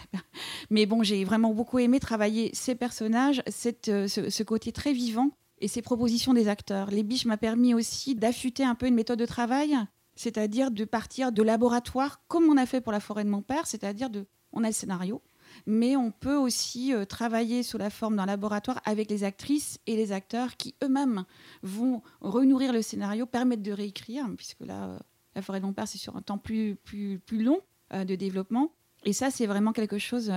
Mais 0.71 0.87
bon, 0.87 1.03
j'ai 1.03 1.25
vraiment 1.25 1.53
beaucoup 1.53 1.79
aimé 1.79 2.01
travailler 2.01 2.51
ces 2.53 2.75
personnages, 2.75 3.43
cette, 3.47 3.89
euh, 3.89 4.09
ce, 4.09 4.43
côté 4.43 4.73
très 4.73 4.93
vivant 4.93 5.31
et 5.61 5.69
ces 5.69 5.83
propositions 5.83 6.35
des 6.35 6.49
acteurs. 6.49 6.91
Les 6.91 7.03
biches 7.03 7.27
m'a 7.27 7.37
permis 7.37 7.75
aussi 7.75 8.15
d'affûter 8.15 8.65
un 8.65 8.75
peu 8.75 8.87
une 8.87 8.95
méthode 8.95 9.19
de 9.19 9.27
travail, 9.27 9.77
c'est-à-dire 10.15 10.71
de 10.71 10.85
partir 10.85 11.33
de 11.33 11.43
laboratoire, 11.43 12.21
comme 12.29 12.45
on 12.45 12.57
a 12.57 12.67
fait 12.67 12.81
pour 12.81 12.93
la 12.93 13.01
forêt 13.01 13.25
de 13.25 13.31
mon 13.31 13.43
père, 13.43 13.67
c'est-à-dire 13.67 14.11
de, 14.11 14.27
on 14.53 14.65
a 14.65 14.69
le 14.69 14.73
scénario, 14.73 15.23
mais 15.67 15.97
on 15.97 16.11
peut 16.11 16.37
aussi 16.37 16.93
travailler 17.09 17.63
sous 17.63 17.79
la 17.79 17.91
forme 17.91 18.17
d'un 18.17 18.27
laboratoire 18.27 18.81
avec 18.85 19.11
les 19.11 19.25
actrices 19.25 19.79
et 19.87 19.97
les 19.97 20.13
acteurs 20.13 20.57
qui 20.57 20.75
eux-mêmes 20.83 21.25
vont 21.63 22.03
renourrir 22.21 22.73
le 22.73 22.83
scénario, 22.83 23.27
permettre 23.27 23.63
de 23.63 23.73
réécrire, 23.73 24.27
puisque 24.37 24.61
là, 24.61 24.99
la 25.35 25.43
forêt 25.43 25.61
de 25.61 25.67
mon 25.67 25.73
père, 25.73 25.89
c'est 25.89 25.99
sur 25.99 26.17
un 26.17 26.23
temps 26.23 26.39
plus, 26.39 26.77
plus, 26.77 27.19
plus 27.19 27.43
long 27.43 27.61
de 27.93 28.15
développement. 28.15 28.73
Et 29.05 29.13
ça, 29.13 29.31
c'est 29.31 29.47
vraiment 29.47 29.73
quelque 29.73 29.99
chose. 29.99 30.33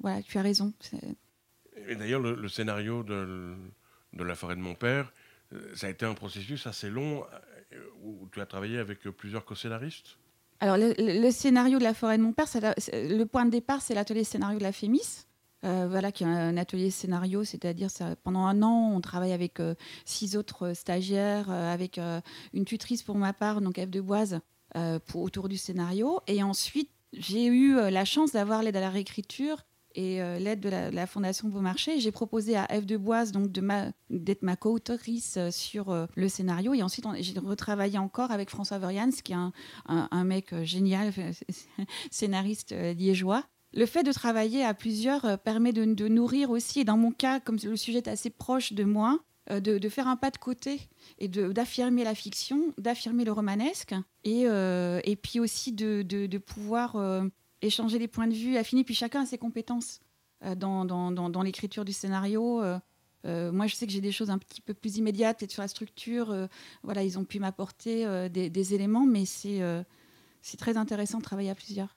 voilà, 0.00 0.22
tu 0.22 0.38
as 0.38 0.42
raison. 0.42 0.72
Et 1.88 1.94
d'ailleurs, 1.96 2.20
le, 2.20 2.48
scénario 2.48 3.02
de, 3.02 3.54
de, 4.12 4.24
La 4.24 4.34
forêt 4.34 4.56
de 4.56 4.60
mon 4.60 4.74
père, 4.74 5.12
ça 5.74 5.86
a 5.86 5.90
été 5.90 6.04
un 6.04 6.14
processus 6.14 6.66
assez 6.66 6.90
long 6.90 7.24
où 8.02 8.28
tu 8.32 8.40
as 8.40 8.46
travaillé 8.46 8.78
avec 8.78 9.02
plusieurs 9.02 9.44
co-scénaristes? 9.44 10.16
Alors, 10.60 10.76
le, 10.78 11.30
scénario 11.30 11.78
de 11.78 11.84
La 11.84 11.94
forêt 11.94 12.18
de 12.18 12.22
mon 12.22 12.32
père, 12.32 12.46
le 12.92 13.24
point 13.24 13.46
de 13.46 13.50
départ, 13.50 13.80
c'est 13.80 13.94
l'atelier 13.94 14.24
scénario 14.24 14.58
de 14.58 14.62
la 14.62 14.72
FEMIS. 14.72 15.26
Euh, 15.62 15.86
voilà, 15.90 16.10
qui 16.10 16.24
est 16.24 16.26
un 16.26 16.56
atelier 16.56 16.90
scénario, 16.90 17.44
c'est-à-dire 17.44 17.90
pendant 18.22 18.46
un 18.46 18.62
an, 18.62 18.92
on 18.94 19.00
travaille 19.02 19.32
avec 19.32 19.60
euh, 19.60 19.74
six 20.06 20.34
autres 20.36 20.72
stagiaires, 20.72 21.50
euh, 21.50 21.72
avec 21.72 22.00
une 22.54 22.64
tutrice 22.64 23.02
pour 23.02 23.16
ma 23.16 23.34
part, 23.34 23.60
donc 23.60 23.78
Eve 23.78 23.90
de 23.90 24.00
Boise, 24.00 24.40
pour, 25.06 25.22
autour 25.22 25.48
du 25.48 25.56
scénario. 25.56 26.20
Et 26.26 26.42
ensuite, 26.42 26.90
j'ai 27.12 27.46
eu 27.46 27.74
la 27.74 28.04
chance 28.04 28.32
d'avoir 28.32 28.62
l'aide 28.62 28.76
à 28.76 28.80
la 28.80 28.90
réécriture 28.90 29.64
et 29.94 30.22
euh, 30.22 30.38
l'aide 30.38 30.60
de 30.60 30.68
la, 30.68 31.06
Fondation 31.06 31.48
Beaumarchais. 31.48 31.98
J'ai 31.98 32.12
proposé 32.12 32.56
à 32.56 32.66
Eve 32.72 32.86
de 32.86 32.96
Boise 32.96 33.32
donc 33.32 33.50
d'être 33.50 34.42
ma 34.42 34.56
co-autrice 34.56 35.36
euh, 35.36 35.50
sur 35.50 35.90
euh, 35.90 36.06
le 36.14 36.28
scénario. 36.28 36.74
Et 36.74 36.82
ensuite, 36.82 37.06
j'ai 37.20 37.38
retravaillé 37.38 37.98
encore 37.98 38.30
avec 38.30 38.50
François 38.50 38.78
Verians, 38.78 39.10
qui 39.24 39.32
est 39.32 39.36
un, 39.86 40.24
mec 40.24 40.54
génial, 40.62 41.12
scénariste 42.10 42.72
liégeois. 42.72 43.44
Le 43.72 43.86
fait 43.86 44.02
de 44.02 44.12
travailler 44.12 44.64
à 44.64 44.74
plusieurs 44.74 45.38
permet 45.38 45.72
de, 45.72 46.08
nourrir 46.08 46.50
aussi, 46.50 46.80
et 46.80 46.84
dans 46.84 46.96
mon 46.96 47.12
cas, 47.12 47.40
comme 47.40 47.56
le 47.62 47.76
sujet 47.76 47.98
est 47.98 48.08
assez 48.08 48.30
proche 48.30 48.72
de 48.72 48.84
moi, 48.84 49.20
de, 49.50 49.88
faire 49.88 50.08
un 50.08 50.16
pas 50.16 50.30
de 50.30 50.38
côté 50.38 50.80
et 51.18 51.28
d'affirmer 51.28 52.02
la 52.02 52.14
fiction, 52.14 52.74
d'affirmer 52.78 53.24
le 53.24 53.32
romanesque, 53.32 53.94
et, 54.24 55.18
puis 55.22 55.38
aussi 55.38 55.72
de 55.72 56.38
pouvoir 56.38 56.96
échanger 57.62 57.98
les 57.98 58.08
points 58.08 58.26
de 58.26 58.34
vue 58.34 58.56
affinés, 58.56 58.84
puis 58.84 58.94
chacun 58.94 59.22
a 59.22 59.26
ses 59.26 59.38
compétences 59.38 60.00
euh, 60.44 60.54
dans, 60.54 60.84
dans, 60.84 61.10
dans, 61.10 61.42
l'écriture 61.42 61.84
du 61.84 61.92
scénario. 61.92 62.62
Euh, 62.62 62.78
euh, 63.26 63.52
moi, 63.52 63.66
je 63.66 63.74
sais 63.74 63.86
que 63.86 63.92
j'ai 63.92 64.00
des 64.00 64.12
choses 64.12 64.30
un 64.30 64.38
petit 64.38 64.62
peu 64.62 64.72
plus 64.72 64.96
immédiates, 64.96 65.38
peut-être 65.38 65.50
sur 65.50 65.60
la 65.62 65.68
structure. 65.68 66.48
voilà, 66.82 67.02
ils 67.02 67.18
ont 67.18 67.24
pu 67.24 67.38
m'apporter 67.38 68.28
des, 68.30 68.74
éléments, 68.74 69.06
mais 69.06 69.26
c'est 69.26 69.60
c'est 70.42 70.56
très 70.56 70.78
intéressant 70.78 71.18
de 71.18 71.22
travailler 71.22 71.50
à 71.50 71.54
plusieurs. 71.54 71.94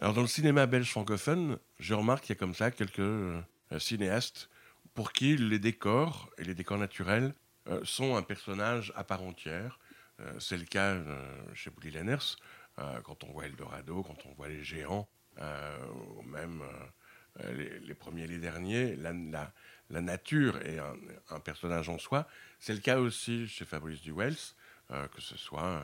Alors, 0.00 0.14
dans 0.14 0.22
le 0.22 0.26
cinéma 0.26 0.64
belge 0.64 0.90
francophone, 0.90 1.58
je 1.78 1.92
remarque 1.92 2.24
qu'il 2.24 2.34
y 2.34 2.38
a 2.38 2.40
comme 2.40 2.54
ça 2.54 2.70
quelques 2.70 3.02
cinéastes 3.78 4.48
pour 4.94 5.12
qui 5.12 5.36
les 5.36 5.58
décors 5.58 6.30
et 6.38 6.44
les 6.44 6.54
décors 6.54 6.78
naturels 6.78 7.34
sont 7.82 8.16
un 8.16 8.22
personnage 8.22 8.90
à 8.96 9.04
part 9.04 9.22
entière. 9.22 9.78
c'est 10.38 10.56
le 10.56 10.64
cas 10.64 10.96
chez 11.52 11.68
Bouli 11.68 11.90
Lenners. 11.90 12.36
Euh, 12.78 13.00
quand 13.02 13.22
on 13.24 13.32
voit 13.32 13.46
Eldorado, 13.46 14.02
quand 14.02 14.26
on 14.26 14.34
voit 14.34 14.48
les 14.48 14.64
géants, 14.64 15.08
euh, 15.38 15.86
ou 16.16 16.22
même 16.22 16.62
euh, 17.40 17.78
les, 17.82 17.94
premiers 17.94 18.22
et 18.22 18.26
les 18.26 18.38
derniers, 18.38 18.96
la, 18.96 20.00
nature 20.00 20.56
est 20.62 20.78
un, 21.30 21.40
personnage 21.40 21.88
en 21.88 21.98
soi. 21.98 22.26
C'est 22.58 22.74
le 22.74 22.80
cas 22.80 22.98
aussi 22.98 23.46
chez 23.46 23.64
Fabrice 23.64 24.00
Duwels, 24.02 24.36
que 24.88 25.20
ce 25.20 25.36
soit 25.36 25.82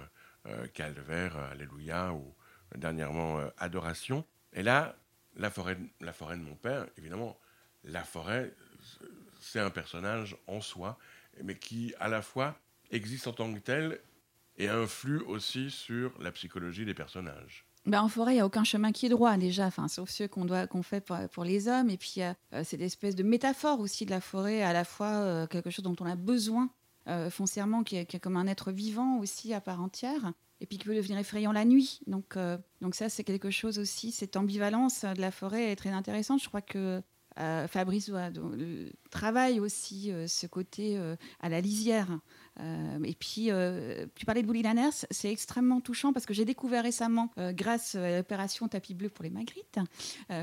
Calvaire, 0.74 1.36
Alléluia 1.36 2.12
ou 2.12 2.34
dernièrement 2.76 3.40
Adoration. 3.58 4.24
Et 4.52 4.62
là, 4.62 4.96
la 5.36 5.50
forêt, 5.50 5.76
la 6.00 6.12
forêt 6.12 6.36
de 6.36 6.42
mon 6.42 6.54
père, 6.54 6.86
évidemment, 6.96 7.38
la 7.84 8.04
forêt, 8.04 8.54
c'est 9.40 9.60
un 9.60 9.70
personnage 9.70 10.36
en 10.46 10.60
soi, 10.60 10.98
mais 11.42 11.56
qui 11.56 11.94
à 11.98 12.08
la 12.08 12.22
fois 12.22 12.58
existe 12.90 13.26
en 13.26 13.32
tant 13.32 13.52
que 13.52 13.58
tel 13.58 14.00
et 14.60 14.68
influe 14.68 15.22
aussi 15.22 15.70
sur 15.70 16.12
la 16.20 16.30
psychologie 16.30 16.84
des 16.84 16.94
personnages. 16.94 17.64
Ben 17.86 18.02
en 18.02 18.08
forêt, 18.08 18.32
il 18.32 18.34
n'y 18.36 18.40
a 18.42 18.46
aucun 18.46 18.62
chemin 18.62 18.92
qui 18.92 19.06
est 19.06 19.08
droit 19.08 19.38
déjà, 19.38 19.66
enfin, 19.66 19.88
sauf 19.88 20.10
ceux 20.10 20.28
qu'on 20.28 20.46
qu'on 20.66 20.82
fait 20.82 21.02
pour, 21.32 21.44
les 21.44 21.66
hommes. 21.66 21.88
Et 21.88 21.96
puis, 21.96 22.16
euh, 22.18 22.62
c'est 22.62 22.76
l'espèce 22.76 23.16
de 23.16 23.22
métaphore 23.22 23.80
aussi 23.80 24.04
de 24.04 24.10
la 24.10 24.20
forêt, 24.20 24.62
à 24.62 24.74
la 24.74 24.84
fois 24.84 25.06
euh, 25.06 25.46
quelque 25.46 25.70
chose 25.70 25.82
dont 25.82 25.96
on 26.00 26.04
a 26.04 26.14
besoin 26.14 26.68
euh, 27.08 27.30
foncièrement, 27.30 27.82
qui 27.82 27.96
est, 27.96 28.20
comme 28.20 28.36
un 28.36 28.46
être 28.46 28.70
vivant 28.70 29.18
aussi 29.18 29.54
à 29.54 29.62
part 29.62 29.80
entière, 29.80 30.32
et 30.60 30.66
puis 30.66 30.76
qui 30.76 30.84
peut 30.84 30.94
devenir 30.94 31.18
effrayant 31.18 31.52
la 31.52 31.64
nuit. 31.64 32.00
Donc, 32.06 32.36
donc 32.82 32.94
ça, 32.94 33.08
c'est 33.08 33.24
quelque 33.24 33.50
chose 33.50 33.78
aussi, 33.78 34.12
cette 34.12 34.36
ambivalence 34.36 35.06
de 35.06 35.20
la 35.22 35.30
forêt 35.30 35.72
est 35.72 35.76
très 35.76 35.88
intéressante. 35.88 36.42
Je 36.42 36.48
crois 36.48 36.60
que 36.60 37.00
Fabrice 37.34 38.12
travaille 39.10 39.58
aussi 39.58 40.12
ce 40.26 40.46
côté 40.46 41.00
à 41.40 41.48
la 41.48 41.62
lisière 41.62 42.10
euh, 42.10 42.49
et 43.04 43.14
puis, 43.14 43.50
euh, 43.50 44.06
tu 44.14 44.26
parlais 44.26 44.42
de 44.42 44.46
Bully 44.46 44.62
Lanners, 44.62 45.06
c'est 45.10 45.30
extrêmement 45.30 45.80
touchant 45.80 46.12
parce 46.12 46.26
que 46.26 46.34
j'ai 46.34 46.44
découvert 46.44 46.82
récemment, 46.82 47.30
euh, 47.38 47.52
grâce 47.52 47.94
à 47.94 48.18
l'opération 48.18 48.68
Tapis 48.68 48.94
Bleu 48.94 49.08
pour 49.08 49.24
les 49.24 49.30
Magritte, 49.30 49.78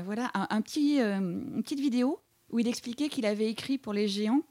voilà, 0.04 0.30
un, 0.34 0.60
petit, 0.60 1.00
une 1.00 1.62
petite 1.62 1.80
vidéo 1.80 2.20
où 2.50 2.58
il 2.58 2.68
expliquait 2.68 3.08
qu'il 3.08 3.26
avait 3.26 3.48
écrit 3.48 3.78
pour 3.78 3.92
les 3.92 4.08
géants 4.08 4.42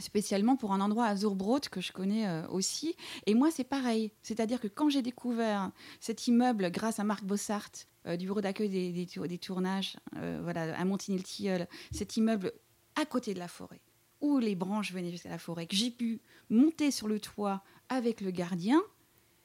spécialement 0.00 0.56
pour 0.56 0.72
un 0.72 0.80
endroit 0.80 1.06
à 1.06 1.16
Zurbrot 1.16 1.60
que 1.70 1.80
je 1.80 1.90
connais 1.90 2.44
aussi. 2.50 2.94
Et 3.26 3.34
moi, 3.34 3.50
c'est 3.50 3.64
pareil. 3.64 4.12
C'est-à-dire 4.22 4.60
que 4.60 4.68
quand 4.68 4.88
j'ai 4.88 5.02
découvert 5.02 5.72
cet 5.98 6.28
immeuble 6.28 6.70
grâce 6.70 7.00
à 7.00 7.04
Marc 7.04 7.24
Bossart 7.24 7.70
du 8.06 8.26
bureau 8.26 8.40
d'accueil 8.40 8.68
des, 8.68 9.06
des, 9.06 9.38
tournages 9.38 9.96
voilà, 10.12 10.78
à 10.78 10.84
Montigny-le-Tilleul, 10.84 11.66
cet 11.90 12.16
immeuble 12.16 12.52
à 12.94 13.06
côté 13.06 13.34
de 13.34 13.38
la 13.38 13.48
forêt, 13.48 13.80
où 14.20 14.38
les 14.38 14.54
branches 14.54 14.92
venaient 14.92 15.10
jusqu'à 15.10 15.30
la 15.30 15.38
forêt, 15.38 15.66
que 15.66 15.76
j'ai 15.76 15.90
pu 15.90 16.20
monter 16.50 16.90
sur 16.90 17.08
le 17.08 17.20
toit 17.20 17.62
avec 17.88 18.20
le 18.20 18.30
gardien. 18.30 18.82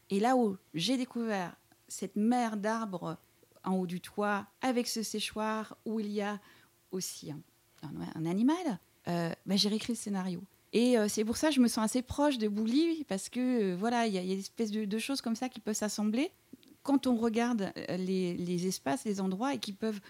Et 0.10 0.20
là 0.20 0.36
où 0.36 0.58
j'ai 0.74 0.98
découvert 0.98 1.56
cette 1.88 2.16
mer 2.16 2.58
d'arbres 2.58 3.18
en 3.64 3.76
haut 3.76 3.88
du 3.88 4.02
toit, 4.02 4.48
avec 4.62 4.88
ce 4.88 5.04
séchoir 5.04 5.78
où 5.86 6.00
il 6.00 6.12
y 6.12 6.22
a 6.22 6.40
aussi 6.92 7.32
un, 7.32 8.26
animal, 8.26 8.80
euh, 9.08 9.32
bah, 9.46 9.56
j'ai 9.56 9.70
réécrit 9.70 9.94
le 9.94 9.98
scénario. 9.98 10.42
Et 10.74 10.98
euh, 10.98 11.08
c'est 11.08 11.24
pour 11.24 11.38
ça 11.38 11.50
que 11.50 11.56
je 11.56 11.60
me 11.60 11.68
sens 11.68 11.86
assez 11.86 12.02
proche 12.02 12.38
de 12.38 12.48
Bouli, 12.48 13.04
parce 13.08 13.30
que 13.30 13.74
euh, 13.74 13.76
voilà, 13.76 14.08
il 14.08 14.14
y, 14.14 14.18
a 14.18 14.22
une 14.22 14.32
espèce 14.32 14.72
de, 14.72 14.98
choses 14.98 15.22
comme 15.22 15.36
ça 15.36 15.50
qui 15.50 15.60
peuvent 15.60 15.76
s'assembler 15.76 16.32
quand 16.82 17.08
on 17.08 17.16
regarde 17.16 17.72
les, 17.88 18.34
les, 18.34 18.68
espaces, 18.68 19.06
les 19.06 19.22
endroits, 19.22 19.54
et 19.54 19.60
qui 19.60 19.72
peuvent 19.72 20.02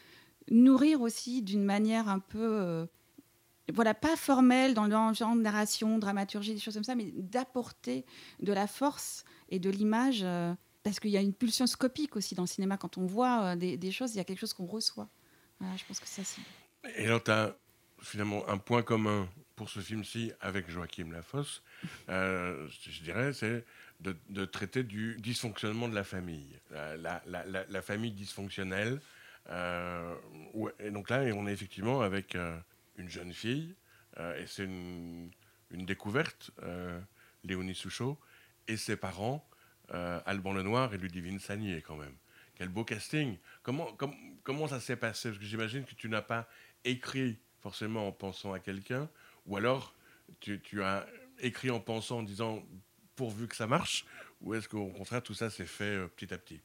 nourrir 0.50 1.02
aussi 1.02 1.42
d'une 1.44 1.64
manière 1.64 2.10
un 2.10 2.20
peu 2.20 2.88
voilà, 3.72 3.94
pas 3.94 4.16
formel 4.16 4.74
dans 4.74 4.86
le 4.86 5.14
genre 5.14 5.36
de 5.36 5.42
narration, 5.42 5.98
dramaturgie, 5.98 6.54
des 6.54 6.60
choses 6.60 6.74
comme 6.74 6.84
ça, 6.84 6.96
mais 6.96 7.12
d'apporter 7.16 8.06
de 8.42 8.52
la 8.52 8.68
force 8.68 9.24
et 9.50 9.60
de 9.60 9.70
l'image, 9.70 10.22
euh, 10.24 10.54
parce 10.84 11.00
qu'il 11.00 11.12
y 11.12 11.18
a 11.18 11.22
une 11.22 11.34
pulsion 11.34 11.66
scopique 11.66 12.16
aussi 12.18 12.36
dans 12.36 12.44
le 12.44 12.48
cinéma. 12.48 12.78
Quand 12.78 12.98
on 12.98 13.06
voit 13.06 13.44
euh, 13.44 13.56
des, 13.56 13.92
choses, 13.92 14.14
il 14.14 14.18
y 14.18 14.20
a 14.20 14.26
quelque 14.26 14.40
chose 14.40 14.54
qu'on 14.54 14.66
reçoit. 14.66 15.08
je 15.62 15.84
pense 15.88 16.00
que 16.00 16.08
ça, 16.08 16.24
c'est. 16.26 16.42
Et 16.98 17.06
alors, 17.06 17.24
tu 17.24 17.32
as 17.32 17.56
finalement 18.02 18.48
un 18.50 18.58
point 18.58 18.84
commun 18.84 19.30
pour 19.56 19.70
ce 19.70 19.80
film-ci 19.80 20.34
avec 20.42 20.70
Joachim 20.70 21.12
Lafosse, 21.14 21.64
euh, 22.10 22.68
je 22.68 23.02
dirais, 23.02 23.32
c'est 23.32 23.64
de, 24.02 24.44
traiter 24.44 24.84
du 24.84 25.16
dysfonctionnement 25.22 25.88
de 25.88 25.96
la 25.96 26.04
famille, 26.04 26.60
la, 26.72 27.82
famille 27.82 28.12
dysfonctionnelle. 28.12 29.00
et 29.50 30.92
donc 30.92 31.10
là, 31.10 31.22
on 31.34 31.48
est 31.48 31.54
effectivement 31.54 32.02
avec 32.02 32.36
une 32.98 33.10
jeune 33.10 33.34
fille, 33.34 33.76
euh, 34.20 34.42
et 34.42 34.48
c'est 34.48 34.64
une, 34.64 35.32
découverte, 35.72 36.52
euh, 36.62 37.00
Léonie 37.44 37.76
Souchot, 37.76 38.20
et 38.68 38.78
ses 38.78 38.96
parents, 38.96 39.48
euh, 39.94 40.20
Alban 40.26 40.54
Lenoir 40.54 40.94
et 40.94 40.98
Ludivine 40.98 41.40
Sagnier, 41.40 41.82
quand 41.82 41.96
même. 41.96 42.16
Quel 42.56 42.70
beau 42.70 42.84
casting 42.84 43.38
Comment, 43.64 43.98
comment 44.44 44.68
ça 44.68 44.80
s'est 44.80 44.96
passé? 44.96 45.30
Parce 45.30 45.40
que 45.40 45.46
j'imagine 45.46 45.84
que 45.84 45.96
tu 45.96 46.08
n'as 46.08 46.22
pas 46.22 46.48
écrit 46.86 47.40
forcément 47.62 48.08
en 48.08 48.12
pensant 48.12 48.54
à 48.54 48.60
quelqu'un, 48.60 49.10
ou 49.48 49.58
alors 49.58 49.96
tu, 50.40 50.84
as 50.84 51.08
écrit 51.40 51.72
en 51.72 51.80
pensant, 51.80 52.20
en 52.20 52.24
disant 52.24 52.64
pourvu 53.16 53.48
que 53.48 53.56
ça 53.56 53.68
marche, 53.68 54.06
ou 54.42 54.54
est-ce 54.54 54.70
qu'au 54.70 54.88
contraire 54.88 55.24
tout 55.24 55.34
ça 55.34 55.50
s'est 55.50 55.66
fait 55.66 56.08
petit 56.10 56.34
à 56.34 56.38
petit? 56.38 56.62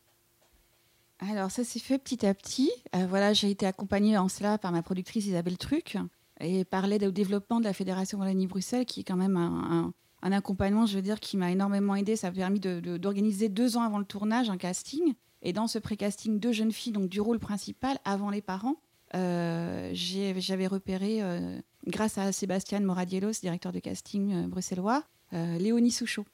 Alors 1.20 1.50
ça 1.50 1.64
s'est 1.64 1.80
fait 1.80 1.98
petit 1.98 2.26
à 2.26 2.34
petit. 2.34 2.70
voilà, 2.92 3.32
j'ai 3.32 3.50
été 3.50 3.66
accompagnée 3.66 4.18
en 4.18 4.28
cela 4.28 4.58
par 4.58 4.72
ma 4.72 4.82
productrice 4.82 5.26
Isabelle 5.26 5.58
Truc, 5.58 5.96
et 6.40 6.64
parlait 6.64 7.04
au 7.06 7.10
développement 7.10 7.60
de 7.60 7.64
la 7.64 7.72
Fédération 7.72 8.18
Wallonie-Bruxelles, 8.18 8.86
qui 8.86 9.00
est 9.00 9.04
quand 9.04 9.16
même 9.16 9.36
un, 9.36 9.92
accompagnement, 10.22 10.86
je 10.86 10.96
veux 10.96 11.02
dire, 11.02 11.20
qui 11.20 11.36
m'a 11.36 11.50
énormément 11.50 11.94
aidé. 11.94 12.16
Ça 12.16 12.28
a 12.28 12.32
permis 12.32 12.60
d'organiser 12.60 13.48
deux 13.48 13.76
ans 13.76 13.82
avant 13.82 13.98
le 13.98 14.04
tournage 14.04 14.50
un 14.50 14.56
casting. 14.56 15.14
Et 15.42 15.52
dans 15.52 15.66
ce 15.66 15.78
pré-casting, 15.78 16.40
deux 16.40 16.52
jeunes 16.52 16.72
filles, 16.72 16.92
donc 16.92 17.08
du 17.08 17.20
rôle 17.20 17.38
principal, 17.38 17.98
avant 18.04 18.30
les 18.30 18.42
parents, 18.42 18.76
euh, 19.14 19.90
j'avais 19.94 20.66
repéré, 20.66 21.22
euh, 21.22 21.58
grâce 21.86 22.18
à 22.18 22.32
Sébastien 22.32 22.80
Moradielos, 22.80 23.32
directeur 23.40 23.72
de 23.72 23.78
casting 23.78 24.34
euh, 24.34 24.46
bruxellois, 24.46 25.04
Léonie 25.32 25.90
Souchot. 25.90 26.24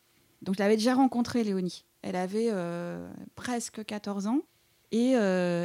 Donc 0.42 0.54
je 0.54 0.60
l'avais 0.60 0.76
déjà 0.76 0.94
rencontrée, 0.94 1.42
Léonie. 1.42 1.84
Elle 2.02 2.14
avait 2.14 2.52
presque 3.34 3.84
14 3.84 4.28
ans. 4.28 4.42
Et 4.92 5.14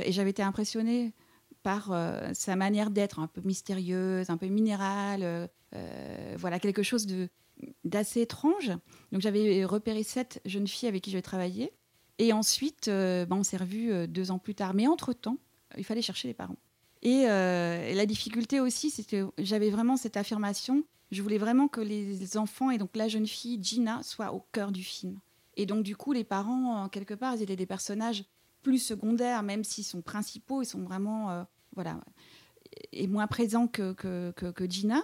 j'avais 0.08 0.32
été 0.32 0.42
impressionnée 0.42 1.14
par 1.64 1.94
sa 2.34 2.56
manière 2.56 2.90
d'être 2.90 3.20
un 3.20 3.28
peu 3.28 3.42
mystérieuse, 3.44 4.30
un 4.30 4.38
peu 4.38 4.48
minérale, 4.48 5.50
voilà, 6.38 6.60
quelque 6.60 6.84
chose 6.84 7.06
de 7.06 7.30
d'assez 7.84 8.22
étrange. 8.22 8.72
Donc 9.12 9.22
j'avais 9.22 9.66
repéré 9.66 10.04
sept 10.04 10.42
jeunes 10.46 10.68
filles 10.68 10.88
avec 10.88 11.04
qui 11.04 11.12
je 11.12 11.18
vais 11.18 11.22
travailler. 11.22 11.74
Et 12.18 12.32
ensuite, 12.34 12.88
ben, 12.88 13.28
on 13.32 13.44
s'est 13.44 13.58
revus 13.58 14.08
deux 14.08 14.32
ans 14.32 14.40
plus 14.40 14.56
tard. 14.56 14.74
Mais 14.74 14.88
entre-temps, 14.88 15.38
il 15.78 15.84
fallait 15.84 16.02
chercher 16.02 16.28
les 16.28 16.34
parents. 16.34 16.58
Et, 17.02 17.24
et 17.24 17.94
la 17.94 18.06
difficulté 18.06 18.60
aussi, 18.60 18.90
c'est 18.90 19.04
que 19.04 19.30
j'avais 19.38 19.70
vraiment 19.70 19.98
cette 19.98 20.18
affirmation. 20.18 20.84
Je 21.12 21.22
voulais 21.22 21.38
vraiment 21.38 21.68
que 21.68 21.82
les 21.82 22.38
enfants 22.38 22.72
et 22.72 22.78
donc 22.78 22.96
la 22.96 23.08
jeune 23.08 23.28
fille, 23.28 23.60
Gina, 23.62 24.04
soient 24.04 24.34
au 24.34 24.46
cœur 24.52 24.72
du 24.72 24.84
film. 24.84 25.20
Et 25.58 25.66
donc, 25.66 25.84
du 25.84 25.98
coup, 25.98 26.14
les 26.14 26.24
parents, 26.24 26.88
quelque 26.88 27.14
part, 27.14 27.36
ils 27.36 27.42
étaient 27.42 27.58
des 27.58 27.66
personnages 27.66 28.24
plus 28.62 28.80
secondaires, 28.80 29.44
même 29.44 29.64
s'ils 29.64 29.84
sont 29.84 30.02
principaux, 30.02 30.62
ils 30.62 30.66
sont 30.66 30.82
vraiment, 30.82 31.30
euh, 31.32 31.44
voilà, 31.76 32.00
et 32.92 33.08
moins 33.08 33.28
présents 33.28 33.68
que, 33.68 33.94
que, 33.94 34.70
Gina. 34.70 35.02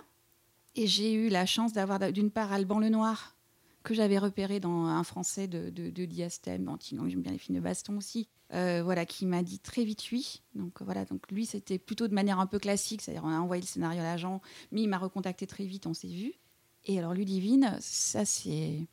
Et 0.76 0.88
j'ai 0.88 1.14
eu 1.14 1.30
la 1.30 1.46
chance 1.46 1.74
d'avoir, 1.74 2.00
d'une 2.12 2.32
part, 2.32 2.52
Alban 2.52 2.80
Lenoir, 2.80 3.36
que 3.84 3.94
j'avais 3.94 4.18
repéré 4.18 4.60
dans 4.60 4.86
un 4.86 5.04
français 5.04 5.48
de, 5.48 5.70
de, 5.70 5.90
de 5.90 6.06
Diastème, 6.06 6.76
j'aime 6.82 7.22
bien 7.22 7.32
les 7.32 7.38
films 7.38 7.58
de 7.58 7.64
baston 7.64 7.98
aussi, 7.98 8.28
euh, 8.54 8.82
voilà, 8.84 9.06
qui 9.06 9.26
m'a 9.26 9.42
dit 9.42 9.60
très 9.60 9.84
vite 9.84 10.04
oui. 10.12 10.42
Donc 10.54 10.82
voilà, 10.82 11.06
donc 11.06 11.32
lui 11.32 11.46
c'était 11.46 11.80
plutôt 11.80 12.08
de 12.08 12.14
manière 12.14 12.40
un 12.40 12.48
peu 12.48 12.60
classique, 12.60 13.02
c'est-à-dire 13.02 13.24
on 13.24 13.30
a 13.30 13.40
envoyé 13.40 13.62
le 13.62 13.68
scénario 13.68 14.02
à 14.02 14.04
l'agent, 14.04 14.42
mais 14.72 14.82
il 14.82 14.88
m'a 14.88 14.98
recontacté 14.98 15.48
très 15.48 15.66
vite, 15.66 15.88
on 15.88 15.94
s'est 15.94 16.08
vu. 16.08 16.34
Et 16.86 17.00
alors 17.00 17.14
Ludivine, 17.14 17.78
ça 17.80 18.26
c'est 18.26 18.88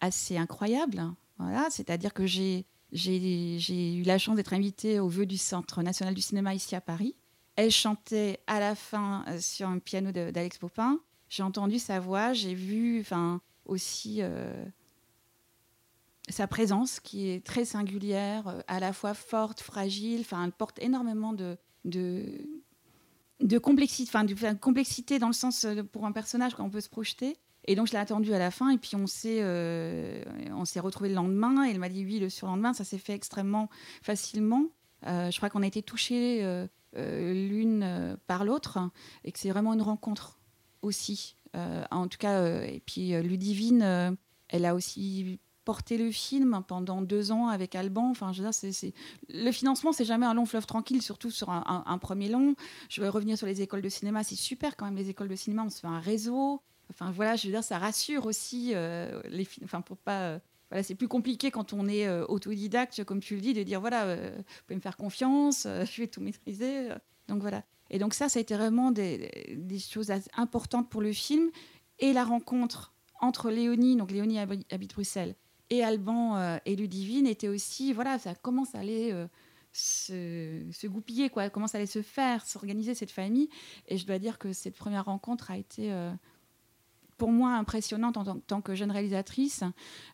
assez 0.00 0.36
incroyable. 0.36 1.02
Voilà, 1.38 1.68
c'est-à-dire 1.70 2.14
que 2.14 2.26
j'ai 2.26 2.64
j'ai 2.94 3.94
eu 3.96 4.02
la 4.02 4.18
chance 4.18 4.36
d'être 4.36 4.52
invitée 4.52 5.00
au 5.00 5.08
vœu 5.08 5.26
du 5.26 5.36
Centre 5.36 5.82
national 5.82 6.14
du 6.14 6.22
cinéma 6.22 6.54
ici 6.54 6.76
à 6.76 6.80
Paris. 6.80 7.16
Elle 7.56 7.70
chantait 7.70 8.40
à 8.46 8.60
la 8.60 8.74
fin 8.74 9.24
euh, 9.28 9.38
sur 9.40 9.68
un 9.68 9.78
piano 9.78 10.12
d'Alex 10.12 10.58
Popin. 10.58 11.00
J'ai 11.28 11.42
entendu 11.42 11.78
sa 11.78 12.00
voix, 12.00 12.32
j'ai 12.32 12.54
vu 12.54 13.04
aussi 13.64 14.18
euh, 14.20 14.64
sa 16.28 16.46
présence 16.46 17.00
qui 17.00 17.28
est 17.28 17.44
très 17.44 17.64
singulière, 17.64 18.46
euh, 18.48 18.60
à 18.68 18.80
la 18.80 18.92
fois 18.92 19.14
forte, 19.14 19.60
fragile. 19.60 20.20
Enfin, 20.20 20.44
elle 20.44 20.52
porte 20.52 20.80
énormément 20.80 21.32
de, 21.32 21.56
de, 21.84 23.58
complexité, 23.58 24.08
enfin, 24.08 24.24
de 24.24 24.58
complexité 24.58 25.18
dans 25.18 25.28
le 25.28 25.32
sens 25.32 25.66
pour 25.92 26.06
un 26.06 26.12
personnage 26.12 26.54
qu'on 26.54 26.70
peut 26.70 26.80
se 26.80 26.88
projeter. 26.88 27.36
Et 27.66 27.74
donc, 27.74 27.86
je 27.86 27.92
l'ai 27.92 27.98
attendu 27.98 28.32
à 28.34 28.38
la 28.38 28.50
fin, 28.50 28.70
et 28.70 28.78
puis 28.78 28.94
on 28.94 29.06
s'est, 29.06 29.38
euh, 29.40 30.22
on 30.52 30.64
s'est 30.64 30.80
retrouvé 30.80 31.08
le 31.08 31.14
lendemain, 31.14 31.66
et 31.66 31.70
elle 31.70 31.78
m'a 31.78 31.88
dit 31.88 32.04
oui, 32.04 32.18
le 32.18 32.28
surlendemain, 32.28 32.74
ça 32.74 32.84
s'est 32.84 32.98
fait 32.98 33.14
extrêmement 33.14 33.68
facilement. 34.02 34.66
Euh, 35.06 35.30
je 35.30 35.36
crois 35.36 35.50
qu'on 35.50 35.62
a 35.62 35.66
été 35.66 35.82
touchés 35.82 36.40
euh, 36.42 36.66
l'une 36.94 38.16
par 38.26 38.44
l'autre, 38.44 38.78
et 39.24 39.32
que 39.32 39.38
c'est 39.38 39.50
vraiment 39.50 39.72
une 39.72 39.82
rencontre 39.82 40.38
aussi. 40.82 41.36
en 41.54 42.08
tout 42.08 42.18
cas, 42.18 42.62
et 42.62 42.82
puis 42.84 43.12
Ludivine, 43.22 44.16
elle 44.48 44.64
a 44.66 44.74
aussi 44.74 45.38
porté 45.64 45.96
le 45.96 46.10
film 46.10 46.62
pendant 46.68 47.00
deux 47.00 47.32
ans 47.32 47.48
avec 47.48 47.74
Alban. 47.74 48.10
Enfin, 48.10 48.32
je 48.32 48.42
veux 48.42 48.50
dire, 48.50 48.54
c'est, 48.54 48.92
le 49.28 49.50
financement, 49.50 49.92
c'est 49.92 50.04
jamais 50.04 50.26
un 50.26 50.34
long 50.34 50.44
fleuve 50.44 50.66
tranquille, 50.66 51.00
surtout 51.00 51.30
sur 51.30 51.48
un, 51.50 51.84
un, 51.86 51.98
premier 51.98 52.28
long. 52.28 52.54
Je 52.90 53.00
vais 53.00 53.08
revenir 53.08 53.38
sur 53.38 53.46
les 53.46 53.62
écoles 53.62 53.80
de 53.80 53.88
cinéma. 53.88 54.22
C'est 54.24 54.34
super 54.34 54.76
quand 54.76 54.84
même 54.84 54.96
les 54.96 55.08
écoles 55.08 55.28
de 55.28 55.36
cinéma. 55.36 55.64
On 55.64 55.70
se 55.70 55.80
fait 55.80 55.86
un 55.86 56.00
réseau. 56.00 56.60
Enfin 56.90 57.10
voilà, 57.10 57.36
je 57.36 57.46
veux 57.46 57.52
dire, 57.52 57.64
ça 57.64 57.78
rassure 57.78 58.26
aussi 58.26 58.72
euh, 58.74 59.20
les 59.28 59.46
Enfin 59.64 59.80
pour 59.80 59.96
pas. 59.96 60.20
Euh, 60.22 60.38
voilà, 60.70 60.82
c'est 60.82 60.94
plus 60.94 61.08
compliqué 61.08 61.50
quand 61.50 61.72
on 61.72 61.86
est 61.86 62.06
euh, 62.06 62.24
autodidacte, 62.26 63.04
comme 63.04 63.20
tu 63.20 63.34
le 63.34 63.40
dis, 63.40 63.52
de 63.52 63.62
dire 63.62 63.80
voilà, 63.80 64.16
vous 64.16 64.42
pouvez 64.66 64.76
me 64.76 64.80
faire 64.80 64.96
confiance, 64.96 65.64
je 65.84 66.00
vais 66.00 66.08
tout 66.08 66.20
maîtriser. 66.20 66.88
donc 67.28 67.40
voilà. 67.40 67.62
Et 67.90 67.98
donc 67.98 68.14
ça, 68.14 68.28
ça 68.28 68.38
a 68.38 68.42
été 68.42 68.56
vraiment 68.56 68.90
des, 68.90 69.30
choses 69.78 70.10
importantes 70.36 70.88
pour 70.88 71.02
le 71.02 71.12
film 71.12 71.50
et 71.98 72.12
la 72.12 72.24
rencontre 72.24 72.94
entre 73.20 73.50
Léonie, 73.50 73.96
donc 73.96 74.10
Léonie 74.10 74.38
habite 74.38 74.94
Bruxelles, 74.94 75.36
et 75.70 75.84
Alban 75.84 76.58
et 76.64 76.76
Ludivine 76.76 77.26
était 77.26 77.48
aussi 77.48 77.92
voilà, 77.92 78.18
ça 78.18 78.34
commence 78.34 78.74
à 78.74 78.78
aller 78.78 79.12
se, 79.74 80.66
se, 80.72 80.86
goupiller, 80.86 81.28
quoi, 81.28 81.50
comment 81.50 81.66
ça 81.66 81.78
allait 81.78 81.86
se 81.86 82.02
faire, 82.02 82.46
s'organiser 82.46 82.94
cette 82.94 83.10
famille. 83.10 83.48
Et 83.86 83.98
je 83.98 84.06
dois 84.06 84.18
dire 84.18 84.38
que 84.38 84.52
cette 84.52 84.76
première 84.76 85.04
rencontre 85.04 85.50
a 85.50 85.58
été 85.58 85.92
pour 87.16 87.30
moi 87.30 87.54
impressionnante 87.54 88.16
en 88.16 88.38
tant, 88.40 88.60
que 88.60 88.74
jeune 88.74 88.90
réalisatrice 88.90 89.64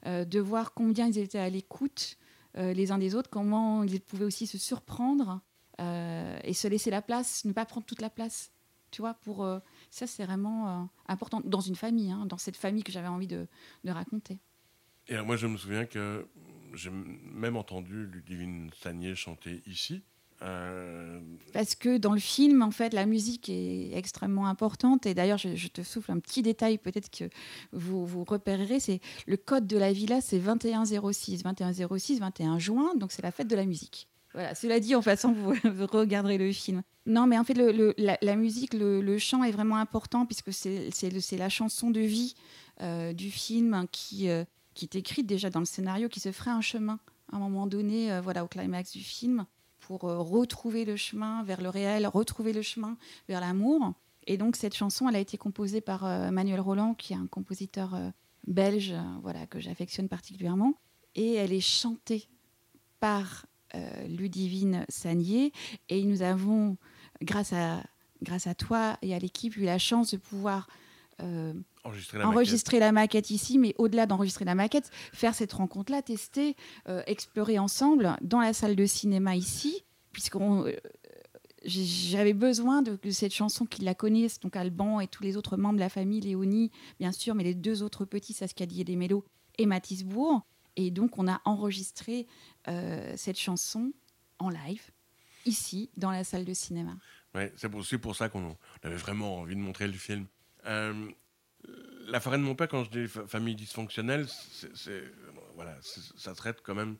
euh, 0.06 0.24
de 0.24 0.40
voir 0.40 0.74
combien 0.74 1.06
ils 1.06 1.18
étaient 1.18 1.38
à 1.38 1.50
l'écoute 1.50 2.16
euh, 2.56 2.72
les 2.72 2.92
uns 2.92 2.98
des 2.98 3.14
autres, 3.14 3.30
comment 3.30 3.84
ils 3.84 4.00
pouvaient 4.00 4.24
aussi 4.24 4.46
se 4.46 4.58
surprendre 4.58 5.40
euh, 5.80 6.38
et 6.44 6.52
se 6.52 6.68
laisser 6.68 6.90
la 6.90 7.02
place, 7.02 7.44
ne 7.44 7.52
pas 7.52 7.64
prendre 7.64 7.86
toute 7.86 8.00
la 8.00 8.10
place. 8.10 8.52
Tu 8.90 9.02
vois, 9.02 9.14
pour 9.14 9.48
ça, 9.88 10.08
c'est 10.08 10.24
vraiment 10.24 10.90
important 11.06 11.40
dans 11.44 11.60
une 11.60 11.76
famille, 11.76 12.10
hein, 12.10 12.26
dans 12.26 12.38
cette 12.38 12.56
famille 12.56 12.82
que 12.82 12.90
j'avais 12.90 13.06
envie 13.06 13.28
de, 13.28 13.46
raconter. 13.86 14.40
Et 15.06 15.16
moi, 15.22 15.36
je 15.36 15.46
me 15.46 15.56
souviens 15.56 15.86
que 15.86 16.26
j'ai 16.74 16.90
même 16.90 17.56
entendu 17.56 18.06
Ludivine 18.06 18.68
Sagné 18.82 19.14
chanter 19.14 19.62
ici. 19.64 20.02
Euh, 20.42 21.20
Parce 21.52 21.74
que 21.74 21.98
dans 21.98 22.12
le 22.12 22.20
film, 22.20 22.62
en 22.62 22.70
fait, 22.70 22.94
la 22.94 23.06
musique 23.06 23.48
est 23.48 23.92
extrêmement 23.96 24.46
importante. 24.46 25.06
Et 25.06 25.14
d'ailleurs, 25.14 25.38
je, 25.38 25.68
te 25.68 25.82
souffle 25.82 26.12
un 26.12 26.18
petit 26.18 26.42
détail, 26.42 26.78
peut-être 26.78 27.10
que 27.10 27.24
vous, 27.72 28.06
vous 28.06 28.24
repérerez. 28.24 28.80
C'est 28.80 29.00
le 29.26 29.36
code 29.36 29.66
de 29.66 29.76
la 29.76 29.92
villa, 29.92 30.20
c'est 30.20 30.38
2106, 30.38 31.42
2106, 31.42 32.20
21 32.20 32.58
juin. 32.58 32.94
Donc 32.96 33.12
c'est 33.12 33.22
la 33.22 33.32
fête 33.32 33.48
de 33.48 33.56
la 33.56 33.66
musique. 33.66 34.08
Voilà. 34.32 34.54
Cela 34.54 34.80
dit, 34.80 34.94
en 34.94 35.02
façon, 35.02 35.32
vous, 35.32 35.86
regarderez 35.86 36.38
le 36.38 36.52
film. 36.52 36.82
Non, 37.06 37.26
mais 37.26 37.38
en 37.38 37.44
fait, 37.44 37.54
la, 37.54 38.36
musique, 38.36 38.74
le, 38.74 39.18
chant 39.18 39.44
est 39.44 39.50
vraiment 39.50 39.76
important 39.76 40.26
puisque 40.26 40.52
c'est 40.52 41.36
la 41.36 41.48
chanson 41.48 41.90
de 41.90 42.00
vie 42.00 42.34
euh, 42.80 43.12
du 43.12 43.30
film 43.30 43.86
qui, 43.90 44.28
euh, 44.28 44.44
qui 44.74 44.84
est 44.84 44.94
écrite 44.94 45.26
déjà 45.26 45.50
dans 45.50 45.60
le 45.60 45.66
scénario, 45.66 46.08
qui 46.08 46.20
se 46.20 46.32
ferait 46.32 46.50
un 46.50 46.60
chemin 46.60 46.98
à 47.32 47.36
un 47.36 47.38
moment 47.38 47.66
donné, 47.66 48.18
voilà, 48.22 48.44
au 48.44 48.48
climax 48.48 48.90
du 48.90 49.00
film 49.00 49.46
pour 49.90 50.04
euh, 50.04 50.18
retrouver 50.18 50.84
le 50.84 50.94
chemin 50.94 51.42
vers 51.42 51.60
le 51.60 51.68
réel, 51.68 52.06
retrouver 52.06 52.52
le 52.52 52.62
chemin 52.62 52.96
vers 53.26 53.40
l'amour. 53.40 53.94
Et 54.28 54.36
donc 54.36 54.54
cette 54.54 54.76
chanson, 54.76 55.08
elle 55.08 55.16
a 55.16 55.18
été 55.18 55.36
composée 55.36 55.80
par 55.80 56.06
euh, 56.06 56.30
Manuel 56.30 56.60
Roland, 56.60 56.94
qui 56.94 57.12
est 57.12 57.16
un 57.16 57.26
compositeur 57.26 57.96
euh, 57.96 58.10
belge, 58.46 58.94
voilà, 59.20 59.48
que 59.48 59.58
j'affectionne 59.58 60.08
particulièrement. 60.08 60.74
Et 61.16 61.34
elle 61.34 61.52
est 61.52 61.60
chantée 61.60 62.28
par 63.00 63.46
Ludivine 64.06 64.84
Sagnier. 64.88 65.52
Et 65.88 66.04
nous 66.04 66.22
avons, 66.22 66.76
grâce 67.20 67.52
à, 67.52 67.82
grâce 68.22 68.46
à 68.46 68.54
toi 68.54 68.96
et 69.02 69.12
à 69.12 69.18
l'équipe, 69.18 69.56
eu 69.56 69.64
la 69.64 69.78
chance 69.78 70.12
de 70.12 70.18
pouvoir 70.18 70.68
enregistrer, 71.84 72.18
la, 72.78 72.92
maquette. 72.92 73.30
ici, 73.30 73.58
mais 73.58 73.74
au-delà 73.78 74.06
d'enregistrer 74.06 74.44
la 74.44 74.54
maquette, 74.54 74.90
faire 75.12 75.34
cette 75.34 75.52
rencontre-là, 75.52 76.02
tester, 76.02 76.56
euh, 76.88 77.02
explorer 77.06 77.58
ensemble 77.58 78.16
dans 78.20 78.40
la 78.40 78.52
salle 78.52 78.76
de 78.76 78.86
cinéma 78.86 79.36
ici, 79.36 79.84
puisqu'on 80.12 80.66
euh, 80.66 80.76
j'avais 81.64 82.32
besoin 82.32 82.82
de, 82.82 82.98
cette 83.10 83.34
chanson 83.34 83.66
qu'ils 83.66 83.84
la 83.84 83.94
connaissent, 83.94 84.40
donc 84.40 84.56
Alban 84.56 85.00
et 85.00 85.08
tous 85.08 85.22
les 85.22 85.36
autres 85.36 85.56
membres 85.56 85.76
de 85.76 85.80
la 85.80 85.88
famille, 85.88 86.20
Léonie, 86.20 86.70
bien 86.98 87.12
sûr, 87.12 87.34
mais 87.34 87.44
les 87.44 87.54
deux 87.54 87.82
autres 87.82 88.04
petits, 88.04 88.32
Saskadi 88.32 88.84
et 88.86 88.96
Mélos, 88.96 89.24
et 89.58 89.66
Matisbourg. 89.66 90.46
Et 90.76 90.90
donc, 90.90 91.18
on 91.18 91.28
a 91.28 91.40
enregistré 91.44 92.26
euh, 92.68 93.12
cette 93.16 93.38
chanson 93.38 93.92
en 94.38 94.48
live, 94.48 94.90
ici, 95.44 95.90
dans 95.96 96.10
la 96.10 96.24
salle 96.24 96.44
de 96.44 96.54
cinéma. 96.54 96.96
Ouais, 97.34 97.52
c'est 97.56 97.72
aussi 97.74 97.98
pour 97.98 98.16
ça 98.16 98.28
qu'on 98.28 98.56
avait 98.82 98.96
vraiment 98.96 99.38
envie 99.38 99.54
de 99.54 99.60
montrer 99.60 99.86
le 99.86 99.94
film. 99.94 100.26
La 102.10 102.18
forêt 102.18 102.38
de 102.38 102.42
mon 102.42 102.56
père, 102.56 102.66
quand 102.68 102.82
je 102.84 102.90
dis 102.90 103.06
famille 103.06 103.54
dysfonctionnelle, 103.54 104.26
ça 106.16 106.34
traite 106.34 106.60
quand 106.62 106.74
même 106.74 106.96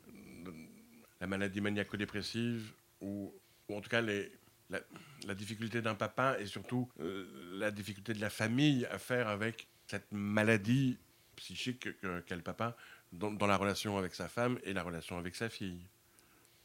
la 1.21 1.27
maladie 1.27 1.61
maniaco-dépressive 1.61 2.73
ou, 3.01 3.33
en 3.69 3.81
tout 3.81 3.91
cas 3.91 4.03
la, 4.03 5.35
difficulté 5.35 5.83
d'un 5.83 5.97
papa 5.97 6.37
et 6.39 6.47
surtout 6.47 6.89
euh, 7.01 7.27
la 7.59 7.73
difficulté 7.73 8.15
de 8.15 8.21
la 8.21 8.31
famille 8.31 8.87
à 8.87 8.99
faire 8.99 9.29
avec 9.29 9.67
cette 9.89 10.07
maladie 10.13 10.97
psychique 11.35 11.89
qu'a 12.01 12.37
le 12.37 12.43
papa 12.43 12.77
dans, 13.13 13.47
la 13.47 13.57
relation 13.57 13.99
avec 13.99 14.15
sa 14.15 14.29
femme 14.29 14.61
et 14.63 14.73
la 14.73 14.85
relation 14.85 15.19
avec 15.19 15.35
sa 15.35 15.49
fille. 15.49 15.81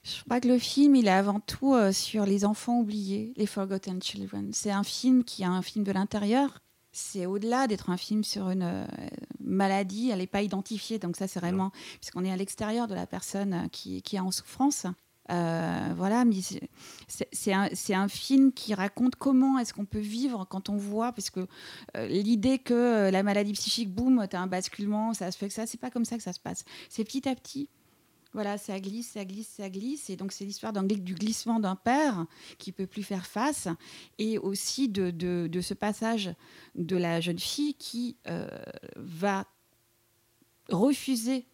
Je 0.04 0.24
crois 0.24 0.40
que 0.40 0.48
le 0.48 0.60
film, 0.60 0.96
il 0.96 1.08
est 1.08 1.12
avant 1.12 1.40
tout 1.40 1.74
euh, 1.74 1.92
sur 1.92 2.28
les 2.28 2.46
enfants 2.46 2.80
oubliés, 2.80 3.34
les 3.38 3.48
Forgotten 3.48 4.00
Children. 4.04 4.54
C'est 4.54 4.70
un 4.70 4.84
film 4.84 5.24
qui 5.24 5.42
est 5.42 5.48
un 5.48 5.64
film 5.64 5.84
de 5.84 5.92
l'intérieur 5.92 6.62
c'est 6.96 7.26
au-delà 7.26 7.68
d'être 7.68 7.90
un 7.90 7.98
film 7.98 8.24
sur 8.24 8.50
une 8.50 8.64
euh, 8.64 8.86
maladie, 9.44 10.12
elle 10.12 10.20
n'est 10.20 10.28
pas 10.28 10.42
identifiée. 10.42 10.98
Donc 10.98 11.18
ça, 11.18 11.28
c'est 11.28 11.42
vraiment, 11.42 11.72
puisqu'on 12.00 12.24
est 12.24 12.32
à 12.32 12.38
l'extérieur 12.38 12.88
de 12.88 12.96
la 12.96 13.06
personne 13.06 13.54
euh, 13.54 13.68
qui, 13.68 14.02
qui 14.02 14.16
est 14.16 14.20
en 14.22 14.32
souffrance. 14.32 14.88
Euh, 15.32 15.94
voilà, 15.98 16.24
mais 16.24 16.36
c'est 17.08 17.52
un, 17.52 17.68
un, 17.90 18.08
film 18.08 18.54
qui 18.54 18.74
raconte 18.76 19.16
comment 19.16 19.58
est-ce 19.60 19.74
qu'on 19.74 19.86
peut 19.86 20.00
vivre 20.00 20.46
quand 20.48 20.70
on 20.70 20.78
voit, 20.78 21.12
parce 21.14 21.32
que 21.32 21.48
l'idée 21.96 22.60
que 22.60 23.10
la 23.10 23.24
maladie 23.24 23.54
psychique, 23.54 23.92
boum, 23.92 24.28
tu 24.30 24.36
as 24.36 24.42
un 24.42 24.46
basculement, 24.46 25.16
ça 25.16 25.32
se 25.32 25.38
fait 25.38 25.48
que 25.48 25.54
ça, 25.54 25.66
c'est 25.66 25.80
pas 25.80 25.90
comme 25.90 26.06
ça 26.06 26.16
que 26.18 26.24
ça 26.24 26.32
se 26.32 26.40
passe. 26.40 26.64
C'est 26.90 27.04
petit 27.04 27.28
à 27.28 27.34
petit. 27.34 27.70
Voilà, 28.36 28.58
ça 28.58 28.78
glisse, 28.82 29.12
ça 29.12 29.24
glisse, 29.24 29.48
ça 29.48 29.70
glisse. 29.70 30.10
Et 30.10 30.18
donc, 30.18 30.34
c'est 30.34 30.44
l'histoire 30.44 30.74
du 30.74 31.16
glissement 31.16 31.62
d'un 31.62 31.78
père 31.78 32.26
qui 32.58 32.74
peut 32.74 32.86
plus 32.86 33.02
faire 33.02 33.26
face 33.26 33.70
et 34.18 34.38
aussi 34.38 34.90
de, 34.90 35.62
ce 35.62 35.74
passage 35.74 36.36
de 36.76 36.98
la 36.98 37.22
jeune 37.22 37.40
fille 37.40 37.76
qui 37.76 38.18
euh, 38.28 38.50
va 38.98 39.48
refuser 40.68 41.46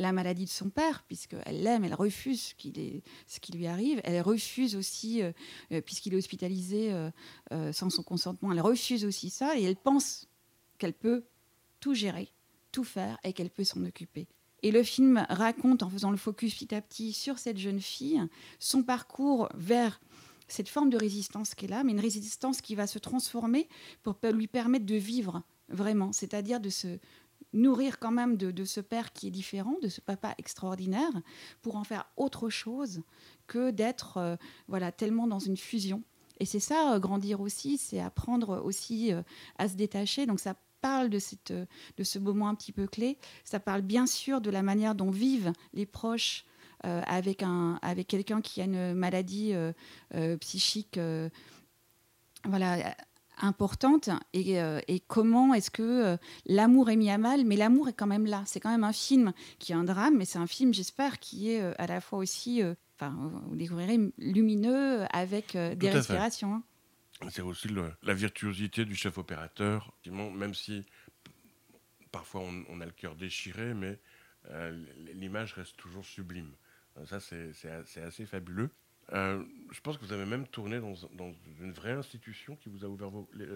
la 0.00 0.10
maladie 0.10 0.46
de 0.46 0.50
son 0.50 0.70
père, 0.70 1.04
puisqu'elle 1.04 1.62
l'aime, 1.62 1.84
elle 1.84 1.94
refuse 1.94 2.56
ce 3.28 3.40
qui 3.40 3.52
lui 3.52 3.68
arrive. 3.68 4.00
Elle 4.02 4.20
refuse 4.22 4.74
aussi, 4.74 5.22
euh, 5.22 5.30
euh, 5.70 5.80
puisqu'il 5.80 6.14
est 6.14 6.16
hospitalisé 6.16 6.92
sans 7.72 7.90
son 7.90 8.02
consentement, 8.02 8.50
elle 8.50 8.60
refuse 8.60 9.04
aussi 9.04 9.30
ça 9.30 9.56
et 9.56 9.62
elle 9.62 9.76
pense 9.76 10.26
qu'elle 10.78 10.94
peut 10.94 11.22
tout 11.78 11.94
gérer, 11.94 12.32
tout 12.72 12.82
faire 12.82 13.18
et 13.22 13.32
qu'elle 13.32 13.50
peut 13.50 13.62
s'en 13.62 13.84
occuper. 13.84 14.26
Et 14.66 14.72
le 14.72 14.82
film 14.82 15.24
raconte, 15.28 15.84
en 15.84 15.90
faisant 15.90 16.10
le 16.10 16.16
focus 16.16 16.56
petit 16.56 16.74
à 16.74 16.82
petit 16.82 17.12
sur 17.12 17.38
cette 17.38 17.56
jeune 17.56 17.78
fille, 17.80 18.20
son 18.58 18.82
parcours 18.82 19.48
vers 19.54 20.00
cette 20.48 20.68
forme 20.68 20.90
de 20.90 20.96
résistance 20.96 21.54
qu'elle 21.54 21.72
a, 21.72 21.84
mais 21.84 21.92
une 21.92 22.00
résistance 22.00 22.60
qui 22.60 22.74
va 22.74 22.88
se 22.88 22.98
transformer 22.98 23.68
pour 24.02 24.16
lui 24.32 24.48
permettre 24.48 24.84
de 24.84 24.96
vivre 24.96 25.44
vraiment, 25.68 26.12
c'est-à-dire 26.12 26.58
de 26.58 26.68
se 26.68 26.98
nourrir 27.52 28.00
quand 28.00 28.10
même 28.10 28.36
de, 28.36 28.64
ce 28.64 28.80
père 28.80 29.12
qui 29.12 29.28
est 29.28 29.30
différent, 29.30 29.76
de 29.82 29.88
ce 29.88 30.00
papa 30.00 30.34
extraordinaire, 30.36 31.12
pour 31.62 31.76
en 31.76 31.84
faire 31.84 32.10
autre 32.16 32.48
chose 32.50 33.02
que 33.46 33.70
d'être 33.70 34.16
euh, 34.16 34.34
voilà 34.66 34.90
tellement 34.90 35.28
dans 35.28 35.38
une 35.38 35.56
fusion. 35.56 36.02
Et 36.40 36.44
c'est 36.44 36.58
ça, 36.58 36.94
euh, 36.94 36.98
grandir 36.98 37.40
aussi, 37.40 37.78
c'est 37.78 38.00
apprendre 38.00 38.60
aussi 38.64 39.12
euh, 39.12 39.22
à 39.58 39.68
se 39.68 39.76
détacher. 39.76 40.26
Donc 40.26 40.40
ça 40.40 40.56
parle 40.86 41.10
de, 41.10 41.18
cette, 41.18 41.52
de 41.52 42.04
ce 42.04 42.18
moment 42.18 42.48
un 42.48 42.54
petit 42.54 42.72
peu 42.72 42.86
clé. 42.86 43.18
Ça 43.44 43.58
parle 43.58 43.82
bien 43.82 44.06
sûr 44.06 44.40
de 44.40 44.50
la 44.50 44.62
manière 44.62 44.94
dont 44.94 45.10
vivent 45.10 45.52
les 45.74 45.84
proches 45.84 46.44
euh, 46.84 47.02
avec, 47.06 47.42
un, 47.42 47.78
avec 47.82 48.06
quelqu'un 48.06 48.40
qui 48.40 48.60
a 48.60 48.64
une 48.64 48.94
maladie 48.94 49.52
euh, 49.52 49.72
euh, 50.14 50.36
psychique 50.36 51.00
voilà, 52.44 52.94
importante 53.38 54.10
et, 54.32 54.58
et 54.86 55.00
comment 55.08 55.52
est-ce 55.52 55.70
que 55.70 56.16
l'amour 56.46 56.90
est 56.90 56.96
mis 56.96 57.10
à 57.10 57.18
mal, 57.18 57.44
mais 57.44 57.56
l'amour 57.56 57.88
est 57.88 57.92
quand 57.92 58.06
même 58.06 58.26
là. 58.26 58.44
C'est 58.46 58.60
quand 58.60 58.70
même 58.70 58.84
un 58.84 58.92
film 58.92 59.32
qui 59.58 59.72
est 59.72 59.74
un 59.74 59.82
drame, 59.82 60.16
mais 60.16 60.24
c'est 60.24 60.38
un 60.38 60.46
film, 60.46 60.72
j'espère, 60.72 61.18
qui 61.18 61.50
est 61.50 61.60
à 61.60 61.88
la 61.88 62.00
fois 62.00 62.20
aussi, 62.20 62.62
enfin, 62.94 63.12
vous 63.48 63.56
découvrirez, 63.56 63.98
lumineux 64.18 65.04
avec 65.12 65.56
des 65.56 65.90
respirations. 65.90 66.54
Hein. 66.54 66.62
C'est 67.30 67.42
aussi 67.42 67.68
la 68.02 68.14
virtuosité 68.14 68.84
du 68.84 68.94
chef 68.94 69.18
opérateur, 69.18 69.92
même 70.06 70.54
si 70.54 70.84
parfois 72.12 72.42
on, 72.68 72.80
a 72.80 72.84
le 72.84 72.92
cœur 72.92 73.16
déchiré, 73.16 73.74
mais 73.74 73.98
euh, 74.50 74.84
l'image 75.14 75.54
reste 75.54 75.76
toujours 75.76 76.04
sublime. 76.04 76.52
Euh, 76.98 77.06
ça, 77.06 77.20
c'est 77.20 78.00
assez 78.00 78.26
fabuleux. 78.26 78.70
Euh, 79.12 79.44
je 79.70 79.80
pense 79.80 79.98
que 79.98 80.04
vous 80.04 80.12
avez 80.12 80.26
même 80.26 80.46
tourné 80.48 80.80
dans, 80.80 80.94
une 81.60 81.72
vraie 81.72 81.92
institution 81.92 82.56
qui 82.56 82.68
vous 82.68 82.84
a 82.84 82.88
ouvert 82.88 83.10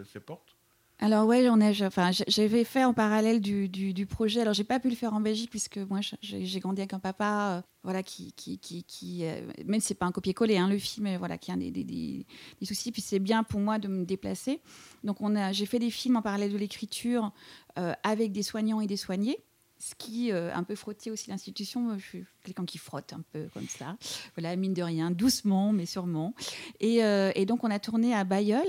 ses 0.04 0.20
portes. 0.20 0.56
Alors 1.02 1.26
ouais, 1.26 1.42
j'en 1.42 1.58
ai. 1.60 1.82
Enfin, 1.82 2.10
j'avais 2.28 2.62
fait 2.64 2.84
en 2.84 2.92
parallèle 2.92 3.40
du, 3.40 3.68
du, 3.68 4.06
projet. 4.06 4.42
Alors 4.42 4.52
j'ai 4.52 4.64
pas 4.64 4.78
pu 4.78 4.90
le 4.90 4.94
faire 4.94 5.14
en 5.14 5.20
Belgique 5.20 5.48
puisque 5.48 5.78
moi 5.78 6.00
j'ai 6.20 6.60
grandi 6.60 6.82
avec 6.82 6.92
un 6.92 6.98
papa, 6.98 7.56
euh, 7.56 7.62
voilà, 7.82 8.02
qui, 8.02 8.32
qui, 8.34 8.58
qui, 8.58 8.84
qui 8.84 9.24
euh, 9.24 9.40
même 9.64 9.80
si 9.80 9.88
c'est 9.88 9.94
pas 9.94 10.04
un 10.04 10.12
copier-coller, 10.12 10.58
hein, 10.58 10.68
le 10.68 10.78
film, 10.78 11.16
voilà, 11.16 11.38
qui 11.38 11.50
a 11.50 11.56
des, 11.56 11.70
des, 11.70 11.84
des, 11.84 12.26
soucis. 12.66 12.92
Puis 12.92 13.00
c'est 13.00 13.18
bien 13.18 13.44
pour 13.44 13.60
moi 13.60 13.78
de 13.78 13.88
me 13.88 14.04
déplacer. 14.04 14.60
Donc 15.02 15.22
on 15.22 15.34
a, 15.36 15.52
j'ai 15.52 15.64
fait 15.64 15.78
des 15.78 15.90
films 15.90 16.16
en 16.16 16.22
parallèle 16.22 16.52
de 16.52 16.58
l'écriture 16.58 17.32
euh, 17.78 17.94
avec 18.02 18.32
des 18.32 18.42
soignants 18.42 18.82
et 18.82 18.86
des 18.86 18.98
soignés 18.98 19.38
ce 19.82 19.94
qui 19.94 20.30
un 20.30 20.62
peu 20.62 20.74
frottait 20.74 21.10
aussi 21.10 21.30
l'institution. 21.30 21.98
Je 21.98 22.04
suis 22.04 22.24
quelqu'un 22.44 22.66
qui 22.66 22.76
frotte 22.76 23.14
un 23.14 23.22
peu 23.32 23.48
comme 23.54 23.66
ça. 23.66 23.96
Voilà, 24.36 24.54
mine 24.54 24.74
de 24.74 24.82
rien, 24.82 25.10
doucement, 25.10 25.72
mais 25.72 25.86
sûrement. 25.86 26.34
Et, 26.80 26.96
et 26.98 27.46
donc, 27.46 27.64
on 27.64 27.70
a 27.70 27.78
tourné 27.78 28.14
à 28.14 28.24
Bayeul, 28.24 28.66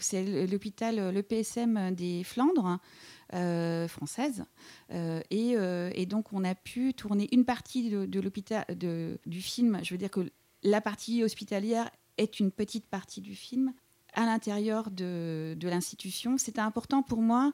c'est 0.00 0.46
l'hôpital, 0.46 1.12
le 1.12 1.22
PSM 1.22 1.94
des 1.94 2.24
Flandres. 2.24 2.78
Euh, 3.32 3.88
française. 3.88 4.44
Euh, 4.92 5.20
euh, 5.32 5.90
et, 5.94 6.06
donc, 6.06 6.32
on 6.32 6.44
a 6.44 6.54
pu 6.54 6.94
tourner 6.94 7.28
une 7.32 7.44
partie 7.44 7.90
de, 7.90 8.20
l'hôpital 8.20 8.64
du 8.76 9.40
film. 9.40 9.80
Je 9.82 9.92
veux 9.92 9.98
dire 9.98 10.10
que 10.10 10.30
la 10.62 10.80
partie 10.80 11.24
hospitalière 11.24 11.90
est 12.16 12.38
une 12.38 12.52
petite 12.52 12.86
partie 12.86 13.22
du 13.22 13.34
film 13.34 13.72
à 14.12 14.26
l'intérieur 14.26 14.90
de, 14.90 15.56
l'institution. 15.62 16.38
C'était 16.38 16.60
important 16.60 17.02
pour 17.02 17.22
moi 17.22 17.52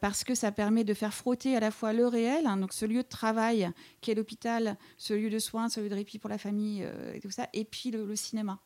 parce 0.00 0.22
que 0.22 0.36
ça 0.36 0.52
permet 0.52 0.84
de 0.84 0.94
faire 0.94 1.14
frotter 1.14 1.56
à 1.56 1.60
la 1.60 1.72
fois 1.72 1.92
le 1.92 2.06
réel, 2.06 2.46
hein, 2.46 2.58
donc 2.58 2.72
ce 2.72 2.84
lieu 2.84 3.02
de 3.02 3.08
travail 3.08 3.68
qu'est 4.00 4.14
l'hôpital, 4.14 4.76
ce 4.98 5.14
lieu 5.14 5.30
de 5.30 5.38
soins, 5.40 5.68
ce 5.68 5.80
lieu 5.80 5.88
de 5.88 5.94
répit 5.94 6.20
pour 6.20 6.30
la 6.30 6.38
famille 6.38 6.86
et 7.14 7.18
tout 7.18 7.30
ça, 7.30 7.48
et 7.54 7.64
puis 7.64 7.90
le 7.90 8.14
cinéma. 8.14 8.60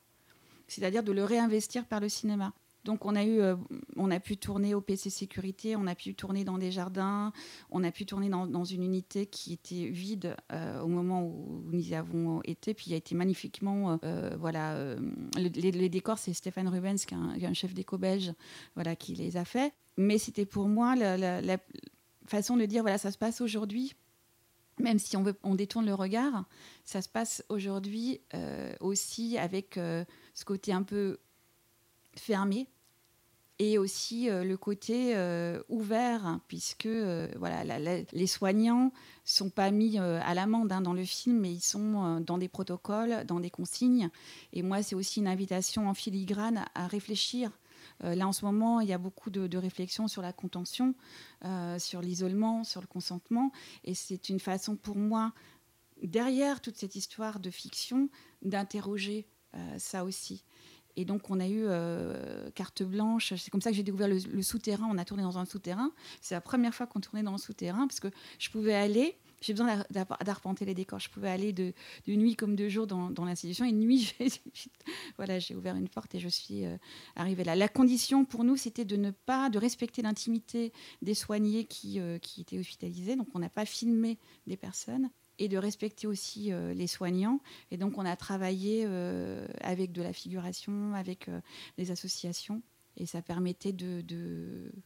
C'est-à-dire 0.67 1.03
de 1.03 1.13
le 1.13 1.25
réinvestir 1.25 1.87
par 1.87 2.01
le 2.01 2.11
cinéma. 2.11 2.53
Donc 2.85 3.05
on 3.05 3.15
a 3.15 3.25
eu, 3.25 3.41
euh, 3.41 3.55
on 3.97 4.11
a 4.11 4.19
pu 4.19 4.37
tourner 4.37 4.75
au 4.75 4.81
PC 4.81 5.09
sécurité, 5.09 5.77
on 5.77 5.87
a 5.87 5.95
pu 5.95 6.15
tourner 6.15 6.45
dans 6.45 6.59
des 6.59 6.73
jardins, 6.73 7.33
on 7.71 7.85
a 7.85 7.93
pu 7.93 8.07
tourner 8.07 8.29
dans, 8.29 8.65
une 8.65 8.83
unité 8.83 9.27
qui 9.27 9.53
était 9.53 9.87
vide 9.87 10.37
euh, 10.51 10.81
au 10.81 10.89
moment 10.89 11.25
où 11.25 11.63
nous 11.71 11.91
y 11.91 11.95
avons 11.95 12.43
été, 12.43 12.75
puis 12.75 12.87
il 12.89 12.95
a 12.95 12.97
été 12.97 13.15
magnifiquement, 13.15 14.01
euh, 14.05 14.31
voilà, 14.39 14.97
les, 15.37 15.89
décors 15.89 16.19
c'est 16.19 16.33
Stéphane 16.33 16.69
Rubens 16.69 16.97
qui 17.07 17.15
est 17.15 17.47
un, 17.47 17.55
chef 17.55 17.73
d'éco 17.73 17.99
belge, 17.99 18.33
voilà, 18.75 18.97
qui 18.97 19.15
les 19.15 19.37
a 19.37 19.45
fait. 19.45 19.73
Mais 19.97 20.19
c'était 20.19 20.47
pour 20.47 20.69
moi 20.69 20.97
la, 20.97 21.59
façon 22.27 22.57
de 22.57 22.65
dire, 22.67 22.83
voilà, 22.83 22.99
ça 22.99 23.11
se 23.11 23.19
passe 23.19 23.41
aujourd'hui. 23.41 23.95
Même 24.81 24.99
si 24.99 25.17
on, 25.17 25.23
veut, 25.23 25.37
on 25.43 25.55
détourne 25.55 25.85
le 25.87 25.95
regard, 25.95 26.47
ça 26.85 27.03
se 27.03 27.09
passe 27.09 27.45
aujourd'hui 27.49 28.21
aussi 28.81 29.39
avec 29.39 29.75
ce 29.75 30.45
côté 30.45 30.73
un 30.73 30.83
peu 30.83 31.19
fermé 32.17 32.69
et 33.63 33.79
aussi 33.79 34.29
euh, 34.29 34.43
le 34.43 34.57
côté 34.57 35.17
euh, 35.17 35.63
ouvert, 35.69 36.41
puisque 36.49 36.87
euh, 36.87 37.29
voilà, 37.37 37.79
les 37.79 38.27
soignants 38.27 38.93
sont 39.25 39.51
pas 39.51 39.71
mis 39.71 39.99
à 39.99 40.35
l'amende 40.35 40.73
hein, 40.73 40.81
dans 40.81 40.95
le 40.95 41.05
film, 41.05 41.39
mais 41.39 41.53
ils 41.53 41.63
sont 41.63 42.21
dans 42.21 42.39
des 42.39 42.49
protocoles, 42.49 43.25
dans 43.25 43.39
des 43.39 43.51
consignes. 43.51 44.11
Et 44.53 44.63
moi, 44.63 44.83
c'est 44.83 44.97
aussi 44.97 45.21
une 45.21 45.29
invitation 45.29 45.89
en 45.89 45.95
filigrane 45.95 46.65
à 46.75 46.89
réfléchir. 46.89 47.53
là, 48.01 48.27
en 48.27 48.33
ce 48.33 48.45
moment, 48.45 48.81
il 48.81 48.89
y 48.89 48.93
a 48.93 48.99
beaucoup 48.99 49.31
de 49.31 49.57
réflexions 49.57 50.09
sur 50.09 50.23
la 50.23 50.33
contention, 50.33 50.97
sur 51.79 52.03
l'isolement, 52.03 52.65
sur 52.65 52.81
le 52.81 52.89
consentement. 52.89 53.53
Et 53.85 53.95
c'est 53.95 54.29
une 54.29 54.41
façon 54.41 54.75
pour 54.75 54.97
moi, 54.97 55.33
derrière 56.03 56.61
toute 56.61 56.77
cette 56.77 56.97
histoire 56.97 57.39
de 57.39 57.51
fiction, 57.51 58.09
d'interroger 58.43 59.29
ça 59.79 60.03
aussi. 60.03 60.43
Et 60.97 61.05
donc, 61.05 61.31
on 61.31 61.41
a 61.41 61.49
eu 61.49 61.65
euh, 61.65 62.51
carte 62.51 62.83
blanche. 62.83 63.35
C'est 63.37 63.51
comme 63.51 63.61
ça 63.61 63.71
que 63.71 63.77
j'ai 63.77 63.83
découvert 63.83 64.09
le, 64.09 64.43
souterrain. 64.43 64.87
On 64.91 64.99
a 64.99 65.05
tourné 65.05 65.23
dans 65.23 65.39
un 65.39 65.45
souterrain. 65.45 65.91
C'est 66.21 66.35
la 66.35 66.41
première 66.41 66.75
fois 66.75 66.87
qu'on 66.87 67.01
tournait 67.01 67.23
dans 67.23 67.33
le 67.33 67.39
souterrain 67.39 67.87
parce 67.87 68.01
que 68.01 68.09
je 68.39 68.51
pouvais 68.51 68.75
aller. 68.75 69.17
J'ai 69.41 69.55
besoin 69.55 69.83
d'arpenter 69.91 70.65
les 70.65 70.75
décors. 70.75 71.01
Je 71.01 71.11
pouvais 71.11 71.31
aller 71.31 71.53
de, 71.53 71.73
nuit 72.07 72.37
comme 72.37 72.55
de 72.55 72.69
jour 72.69 72.87
dans, 72.87 73.25
l'institution. 73.25 73.65
Et 73.65 73.73
nuit, 73.73 74.15
voilà, 75.17 75.39
j'ai 75.39 75.57
ouvert 75.57 75.75
une 75.75 75.89
porte 75.89 76.15
et 76.15 76.21
je 76.21 76.29
suis 76.29 76.65
euh, 76.65 76.77
arrivée 77.17 77.43
là. 77.43 77.57
La 77.57 77.69
condition 77.69 78.25
pour 78.25 78.45
nous, 78.45 78.57
c'était 78.57 78.85
de 78.85 78.97
ne 78.97 79.11
pas, 79.11 79.51
de 79.51 79.59
respecter 79.59 80.03
l'intimité 80.03 80.73
des 81.01 81.15
soignés 81.15 81.65
qui, 81.65 81.99
euh, 81.99 82.19
qui 82.19 82.43
étaient 82.43 82.59
hospitalisés. 82.59 83.17
Donc, 83.17 83.29
on 83.35 83.41
n'a 83.41 83.49
pas 83.49 83.65
filmé 83.65 84.19
des 84.47 84.57
personnes 84.57 85.11
et 85.39 85.49
de 85.49 85.59
respecter 85.59 86.07
aussi 86.07 86.53
euh, 86.53 86.75
les 86.75 86.87
soignants. 86.87 87.41
Et 87.71 87.77
donc, 87.77 87.99
on 87.99 88.05
a 88.05 88.17
travaillé 88.17 88.85
euh, 88.87 89.47
avec 89.61 89.93
de 89.93 90.03
la 90.03 90.13
figuration, 90.13 90.95
avec 90.95 91.29
euh, 91.29 91.41
des 91.79 91.91
associations. 91.91 92.63
Et 92.99 93.07
ça 93.07 93.23
permettait 93.23 93.73
de, 93.73 94.05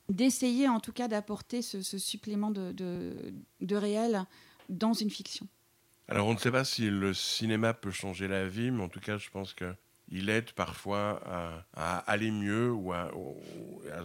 d'essayer, 0.08 0.68
en 0.68 0.78
tout 0.78 0.92
cas, 0.92 1.08
d'apporter 1.08 1.60
ce, 1.60 1.80
supplément 1.82 2.52
de, 2.52 2.72
de, 2.72 3.76
réel 3.76 4.24
dans 4.68 4.92
une 4.92 5.10
fiction. 5.10 5.48
Alors, 6.06 6.28
on 6.28 6.34
ne 6.34 6.38
sait 6.38 6.52
pas 6.52 6.64
si 6.64 6.88
le 6.88 7.12
cinéma 7.14 7.74
peut 7.74 7.90
changer 7.90 8.28
la 8.28 8.46
vie, 8.46 8.70
mais 8.70 8.84
en 8.84 8.88
tout 8.88 9.00
cas, 9.00 9.18
je 9.18 9.28
pense 9.28 9.54
qu'il 9.54 10.30
aide 10.30 10.52
parfois 10.52 11.20
à, 11.74 11.98
aller 12.06 12.30
mieux 12.30 12.70
ou 12.70 12.92
à, 12.92 13.10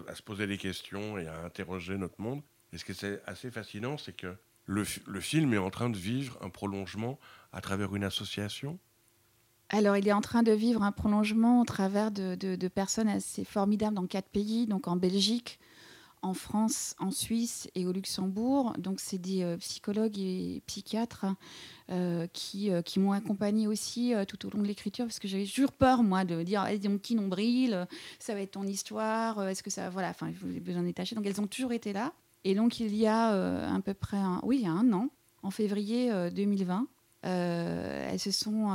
à, 0.07 0.15
se 0.15 0.23
poser 0.23 0.47
des 0.47 0.57
questions 0.57 1.19
et 1.19 1.27
à 1.27 1.45
interroger 1.45 1.95
notre 1.99 2.19
monde. 2.19 2.41
Et 2.73 2.79
ce 2.79 2.85
qui 2.85 2.93
est 2.93 3.21
assez 3.27 3.51
fascinant, 3.51 3.99
c'est 3.99 4.15
que 4.15 4.35
le, 4.65 4.83
film 4.83 5.53
est 5.53 5.57
en 5.57 5.69
train 5.69 5.89
de 5.89 5.97
vivre 5.97 6.37
un 6.41 6.49
prolongement 6.49 7.19
à 7.51 7.61
travers 7.61 7.95
une 7.95 8.03
association? 8.03 8.79
Alors, 9.69 9.95
il 9.95 10.07
est 10.07 10.13
en 10.13 10.21
train 10.21 10.43
de 10.43 10.51
vivre 10.51 10.83
un 10.83 10.91
prolongement 10.91 11.61
au 11.61 11.65
travers 11.65 12.11
de, 12.11 12.67
personnes 12.67 13.09
assez 13.09 13.45
formidables 13.45 13.95
dans 13.95 14.07
quatre 14.07 14.29
pays, 14.29 14.67
donc 14.67 14.87
en 14.87 14.97
Belgique, 14.97 15.59
en 16.21 16.33
France, 16.33 16.93
en 16.99 17.09
Suisse 17.09 17.69
et 17.73 17.87
au 17.87 17.91
Luxembourg. 17.91 18.73
Donc, 18.77 18.99
c'est 18.99 19.17
des 19.17 19.43
euh, 19.43 19.57
psychologues 19.57 20.19
et 20.19 20.61
psychiatres 20.67 21.25
euh, 21.89 22.27
qui, 22.31 22.69
euh, 22.69 22.81
qui 22.81 22.99
m'ont 22.99 23.13
accompagné 23.13 23.67
aussi 23.67 24.13
tout 24.27 24.45
au 24.45 24.49
long 24.51 24.61
de 24.61 24.67
l'écriture, 24.67 25.05
parce 25.05 25.19
que 25.19 25.27
j'avais 25.27 25.45
toujours 25.45 25.71
peur, 25.71 26.03
moi, 26.03 26.25
de 26.25 26.43
dire 26.43 26.65
eh, 26.69 26.87
mon 26.87 26.97
petit 26.97 27.15
nombril, 27.15 27.87
ça 28.19 28.33
va 28.33 28.41
être 28.41 28.51
ton 28.51 28.63
histoire, 28.63 29.47
est-ce 29.47 29.63
que 29.63 29.69
ça. 29.69 29.89
Voilà, 29.89 30.09
enfin, 30.09 30.31
j'ai 30.31 30.59
besoin 30.59 30.83
détacher. 30.83 31.15
Donc, 31.15 31.25
elles 31.25 31.41
ont 31.41 31.47
toujours 31.47 31.71
été 31.71 31.93
là. 31.93 32.13
Et 32.43 32.55
donc, 32.55 32.79
il 32.79 32.95
y 32.95 33.07
a 33.07 33.33
euh, 33.33 33.75
à 33.75 33.79
peu 33.81 33.93
près 33.93 34.17
un, 34.17 34.39
oui, 34.43 34.65
un 34.67 34.91
an, 34.93 35.09
en 35.43 35.51
février 35.51 36.11
2020, 36.31 36.87
elles 37.23 38.19
se 38.19 38.31
sont 38.31 38.67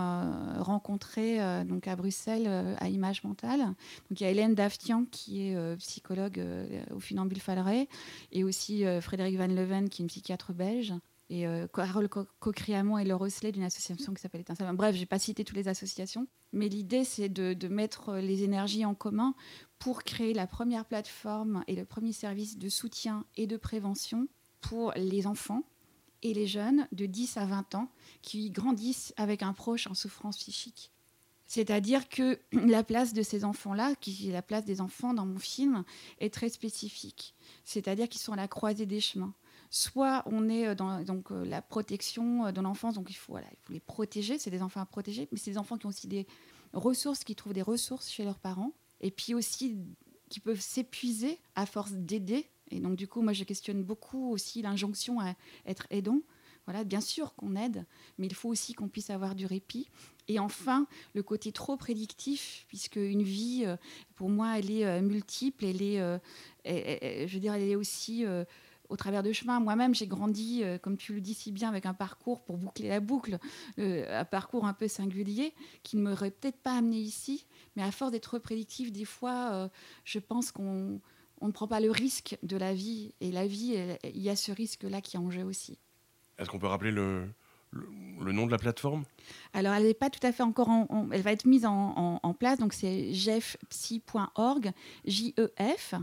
rencontrées 0.58 1.38
donc 1.64 1.86
à 1.86 1.94
Bruxelles 1.94 2.76
à 2.80 2.88
Image 2.88 3.22
Mentale. 3.22 3.60
Donc 3.60 4.20
il 4.20 4.22
y 4.22 4.26
a 4.26 4.30
Hélène 4.30 4.56
Daftian 4.56 5.04
qui 5.04 5.46
est 5.46 5.76
psychologue 5.76 6.44
au 6.92 6.98
Funambule 6.98 7.40
Falleret 7.40 7.88
et 8.32 8.42
aussi 8.42 8.84
Frédéric 9.00 9.36
Van 9.36 9.46
Leven 9.46 9.88
qui 9.88 10.02
est 10.02 10.04
une 10.04 10.08
psychiatre 10.08 10.52
belge 10.52 10.92
et 11.28 11.46
euh, 11.46 11.66
Carole 11.66 12.08
Cocriamont 12.08 12.98
et 12.98 13.04
Laure 13.04 13.22
Osselet 13.22 13.52
d'une 13.52 13.64
association 13.64 14.14
qui 14.14 14.22
s'appelle 14.22 14.42
Étincelle. 14.42 14.70
Bref, 14.74 14.94
je 14.94 15.00
n'ai 15.00 15.06
pas 15.06 15.18
cité 15.18 15.44
toutes 15.44 15.56
les 15.56 15.68
associations, 15.68 16.26
mais 16.52 16.68
l'idée, 16.68 17.04
c'est 17.04 17.28
de, 17.28 17.68
mettre 17.68 18.16
les 18.16 18.44
énergies 18.44 18.84
en 18.84 18.94
commun 18.94 19.34
pour 19.78 20.02
créer 20.02 20.34
la 20.34 20.46
première 20.46 20.84
plateforme 20.84 21.64
et 21.66 21.76
le 21.76 21.84
premier 21.84 22.12
service 22.12 22.58
de 22.58 22.68
soutien 22.68 23.24
et 23.36 23.46
de 23.46 23.56
prévention 23.56 24.28
pour 24.60 24.92
les 24.96 25.26
enfants 25.26 25.62
et 26.22 26.34
les 26.34 26.46
jeunes 26.46 26.88
de 26.92 27.06
10 27.06 27.36
à 27.36 27.46
20 27.46 27.74
ans 27.74 27.90
qui 28.22 28.50
grandissent 28.50 29.12
avec 29.16 29.42
un 29.42 29.52
proche 29.52 29.86
en 29.86 29.94
souffrance 29.94 30.38
psychique. 30.38 30.90
C'est-à-dire 31.46 32.08
que 32.08 32.38
la 32.52 32.82
place 32.82 33.12
de 33.12 33.22
ces 33.22 33.44
enfants-là, 33.44 33.94
qui 34.00 34.28
est 34.28 34.32
la 34.32 34.42
place 34.42 34.64
des 34.64 34.80
enfants 34.80 35.14
dans 35.14 35.26
mon 35.26 35.38
film, 35.38 35.84
est 36.18 36.32
très 36.32 36.48
spécifique. 36.48 37.34
C'est-à-dire 37.64 38.08
qu'ils 38.08 38.20
sont 38.20 38.32
à 38.32 38.36
la 38.36 38.48
croisée 38.48 38.86
des 38.86 39.00
chemins 39.00 39.34
soit 39.70 40.22
on 40.26 40.48
est 40.48 40.68
euh, 40.68 40.74
dans 40.74 41.02
donc, 41.02 41.30
euh, 41.30 41.44
la 41.44 41.62
protection 41.62 42.46
euh, 42.46 42.52
de 42.52 42.60
l'enfance, 42.60 42.94
donc 42.94 43.10
il 43.10 43.14
faut, 43.14 43.38
il 43.38 43.56
faut 43.62 43.72
les 43.72 43.80
protéger, 43.80 44.38
c'est 44.38 44.50
des 44.50 44.62
enfants 44.62 44.80
à 44.80 44.86
protéger, 44.86 45.28
mais 45.30 45.38
c'est 45.38 45.50
des 45.50 45.58
enfants 45.58 45.76
qui 45.76 45.86
ont 45.86 45.90
aussi 45.90 46.08
des 46.08 46.26
ressources, 46.72 47.24
qui 47.24 47.34
trouvent 47.34 47.52
des 47.52 47.62
ressources 47.62 48.08
chez 48.08 48.24
leurs 48.24 48.38
parents, 48.38 48.72
et 49.00 49.10
puis 49.10 49.34
aussi 49.34 49.76
qui 50.28 50.40
peuvent 50.40 50.60
s'épuiser 50.60 51.38
à 51.54 51.66
force 51.66 51.92
d'aider. 51.92 52.48
Et 52.70 52.80
donc 52.80 52.96
du 52.96 53.06
coup, 53.06 53.22
moi 53.22 53.32
je 53.32 53.44
questionne 53.44 53.82
beaucoup 53.82 54.30
aussi 54.32 54.62
l'injonction 54.62 55.20
à 55.20 55.34
être 55.66 55.86
aidant. 55.90 56.20
Voilà, 56.64 56.82
bien 56.82 57.00
sûr 57.00 57.36
qu'on 57.36 57.54
aide, 57.54 57.86
mais 58.18 58.26
il 58.26 58.34
faut 58.34 58.48
aussi 58.48 58.74
qu'on 58.74 58.88
puisse 58.88 59.10
avoir 59.10 59.36
du 59.36 59.46
répit. 59.46 59.88
Et 60.26 60.40
enfin, 60.40 60.88
le 61.14 61.22
côté 61.22 61.52
trop 61.52 61.76
prédictif, 61.76 62.64
puisque 62.66 62.96
une 62.96 63.22
vie, 63.22 63.64
pour 64.16 64.28
moi, 64.28 64.58
elle 64.58 64.72
est 64.72 65.00
multiple, 65.00 65.64
elle 65.64 65.80
est, 65.80 65.98
je 66.64 67.32
veux 67.32 67.38
dire, 67.38 67.54
elle 67.54 67.62
est 67.62 67.76
aussi 67.76 68.24
au 68.88 68.96
travers 68.96 69.22
de 69.22 69.32
chemin. 69.32 69.60
Moi-même, 69.60 69.94
j'ai 69.94 70.06
grandi, 70.06 70.62
euh, 70.62 70.78
comme 70.78 70.96
tu 70.96 71.14
le 71.14 71.20
dis 71.20 71.34
si 71.34 71.52
bien, 71.52 71.68
avec 71.68 71.86
un 71.86 71.94
parcours 71.94 72.42
pour 72.42 72.56
boucler 72.56 72.88
la 72.88 73.00
boucle, 73.00 73.38
euh, 73.78 74.20
un 74.20 74.24
parcours 74.24 74.66
un 74.66 74.74
peu 74.74 74.88
singulier 74.88 75.54
qui 75.82 75.96
ne 75.96 76.02
m'aurait 76.02 76.30
peut-être 76.30 76.58
pas 76.58 76.76
amené 76.76 76.98
ici, 76.98 77.46
mais 77.76 77.82
à 77.82 77.90
force 77.90 78.12
d'être 78.12 78.38
prédictif, 78.38 78.92
des 78.92 79.04
fois, 79.04 79.50
euh, 79.52 79.68
je 80.04 80.18
pense 80.18 80.52
qu'on 80.52 81.00
ne 81.42 81.50
prend 81.52 81.68
pas 81.68 81.80
le 81.80 81.90
risque 81.90 82.38
de 82.42 82.56
la 82.56 82.74
vie. 82.74 83.14
Et 83.20 83.30
la 83.30 83.46
vie, 83.46 83.76
il 84.04 84.22
y 84.22 84.30
a 84.30 84.36
ce 84.36 84.52
risque-là 84.52 85.00
qui 85.00 85.16
est 85.16 85.20
en 85.20 85.30
jeu 85.30 85.44
aussi. 85.44 85.78
Est-ce 86.38 86.50
qu'on 86.50 86.58
peut 86.58 86.66
rappeler 86.66 86.90
le, 86.90 87.28
le, 87.72 88.32
nom 88.32 88.46
de 88.46 88.50
la 88.50 88.58
plateforme? 88.58 89.04
Alors, 89.52 89.72
elle 89.74 89.84
n'est 89.84 89.94
pas 89.94 90.10
tout 90.10 90.24
à 90.24 90.32
fait 90.32 90.42
encore 90.42 90.68
en, 90.68 91.08
Elle 91.12 91.22
va 91.22 91.32
être 91.32 91.46
mise 91.46 91.64
en, 91.66 92.20
en 92.22 92.34
place. 92.34 92.58
Donc, 92.58 92.72
c'est 92.72 93.12
jeffpsy.org, 93.12 94.72
J-E-F, 95.06 95.94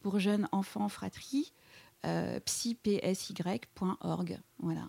pour 0.00 0.18
jeunes 0.18 0.48
enfants 0.52 0.88
fratrie 0.88 1.52
psypsy.org. 2.44 4.38
Voilà. 4.58 4.88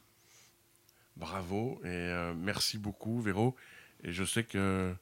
Bravo 1.17 1.80
et 1.84 1.88
euh, 1.88 2.34
merci 2.36 2.78
beaucoup, 2.78 3.20
Véro. 3.22 3.56
Et 4.04 4.12
je 4.12 4.24
sais 4.24 4.43
que 4.43 4.93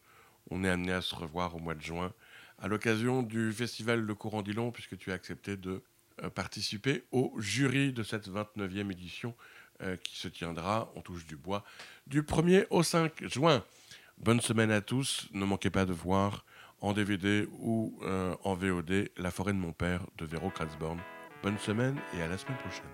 on 0.49 0.63
est 0.63 0.69
amené 0.69 0.93
à 0.93 1.01
se 1.01 1.13
revoir 1.13 1.55
au 1.55 1.59
mois 1.59 1.75
de 1.75 1.81
juin 1.81 2.13
à 2.57 2.69
l'occasion 2.69 3.21
du 3.21 3.51
festival 3.51 4.07
de 4.07 4.13
Courant-Dillon, 4.13 4.71
puisque 4.71 4.97
tu 4.97 5.11
as 5.11 5.15
accepté 5.15 5.57
de 5.57 5.83
euh, 6.23 6.29
participer 6.29 7.03
au 7.11 7.33
jury 7.37 7.91
de 7.91 8.01
cette 8.03 8.29
29e 8.29 8.91
édition 8.91 9.35
qui 10.05 10.15
se 10.15 10.29
tiendra, 10.29 10.89
on 10.95 11.01
touche 11.01 11.25
du 11.25 11.35
bois, 11.35 11.65
du 12.07 12.21
1er 12.21 12.65
au 12.69 12.81
5 12.81 13.27
juin. 13.27 13.61
Bonne 14.17 14.39
semaine 14.39 14.71
à 14.71 14.79
tous. 14.79 15.27
Ne 15.33 15.43
manquez 15.43 15.69
pas 15.69 15.85
de 15.85 15.91
voir 15.91 16.45
en 16.79 16.93
DVD 16.93 17.45
ou 17.59 17.99
en 18.45 18.53
VOD 18.53 19.09
La 19.17 19.31
forêt 19.31 19.51
de 19.51 19.57
mon 19.57 19.73
père 19.73 20.07
de 20.17 20.23
Véro 20.23 20.49
Kratzborn. 20.49 21.01
Bonne 21.45 21.59
semaine 21.59 21.95
et 22.17 22.23
à 22.23 22.27
la 22.27 22.39
semaine 22.39 22.57
prochaine. 22.57 22.89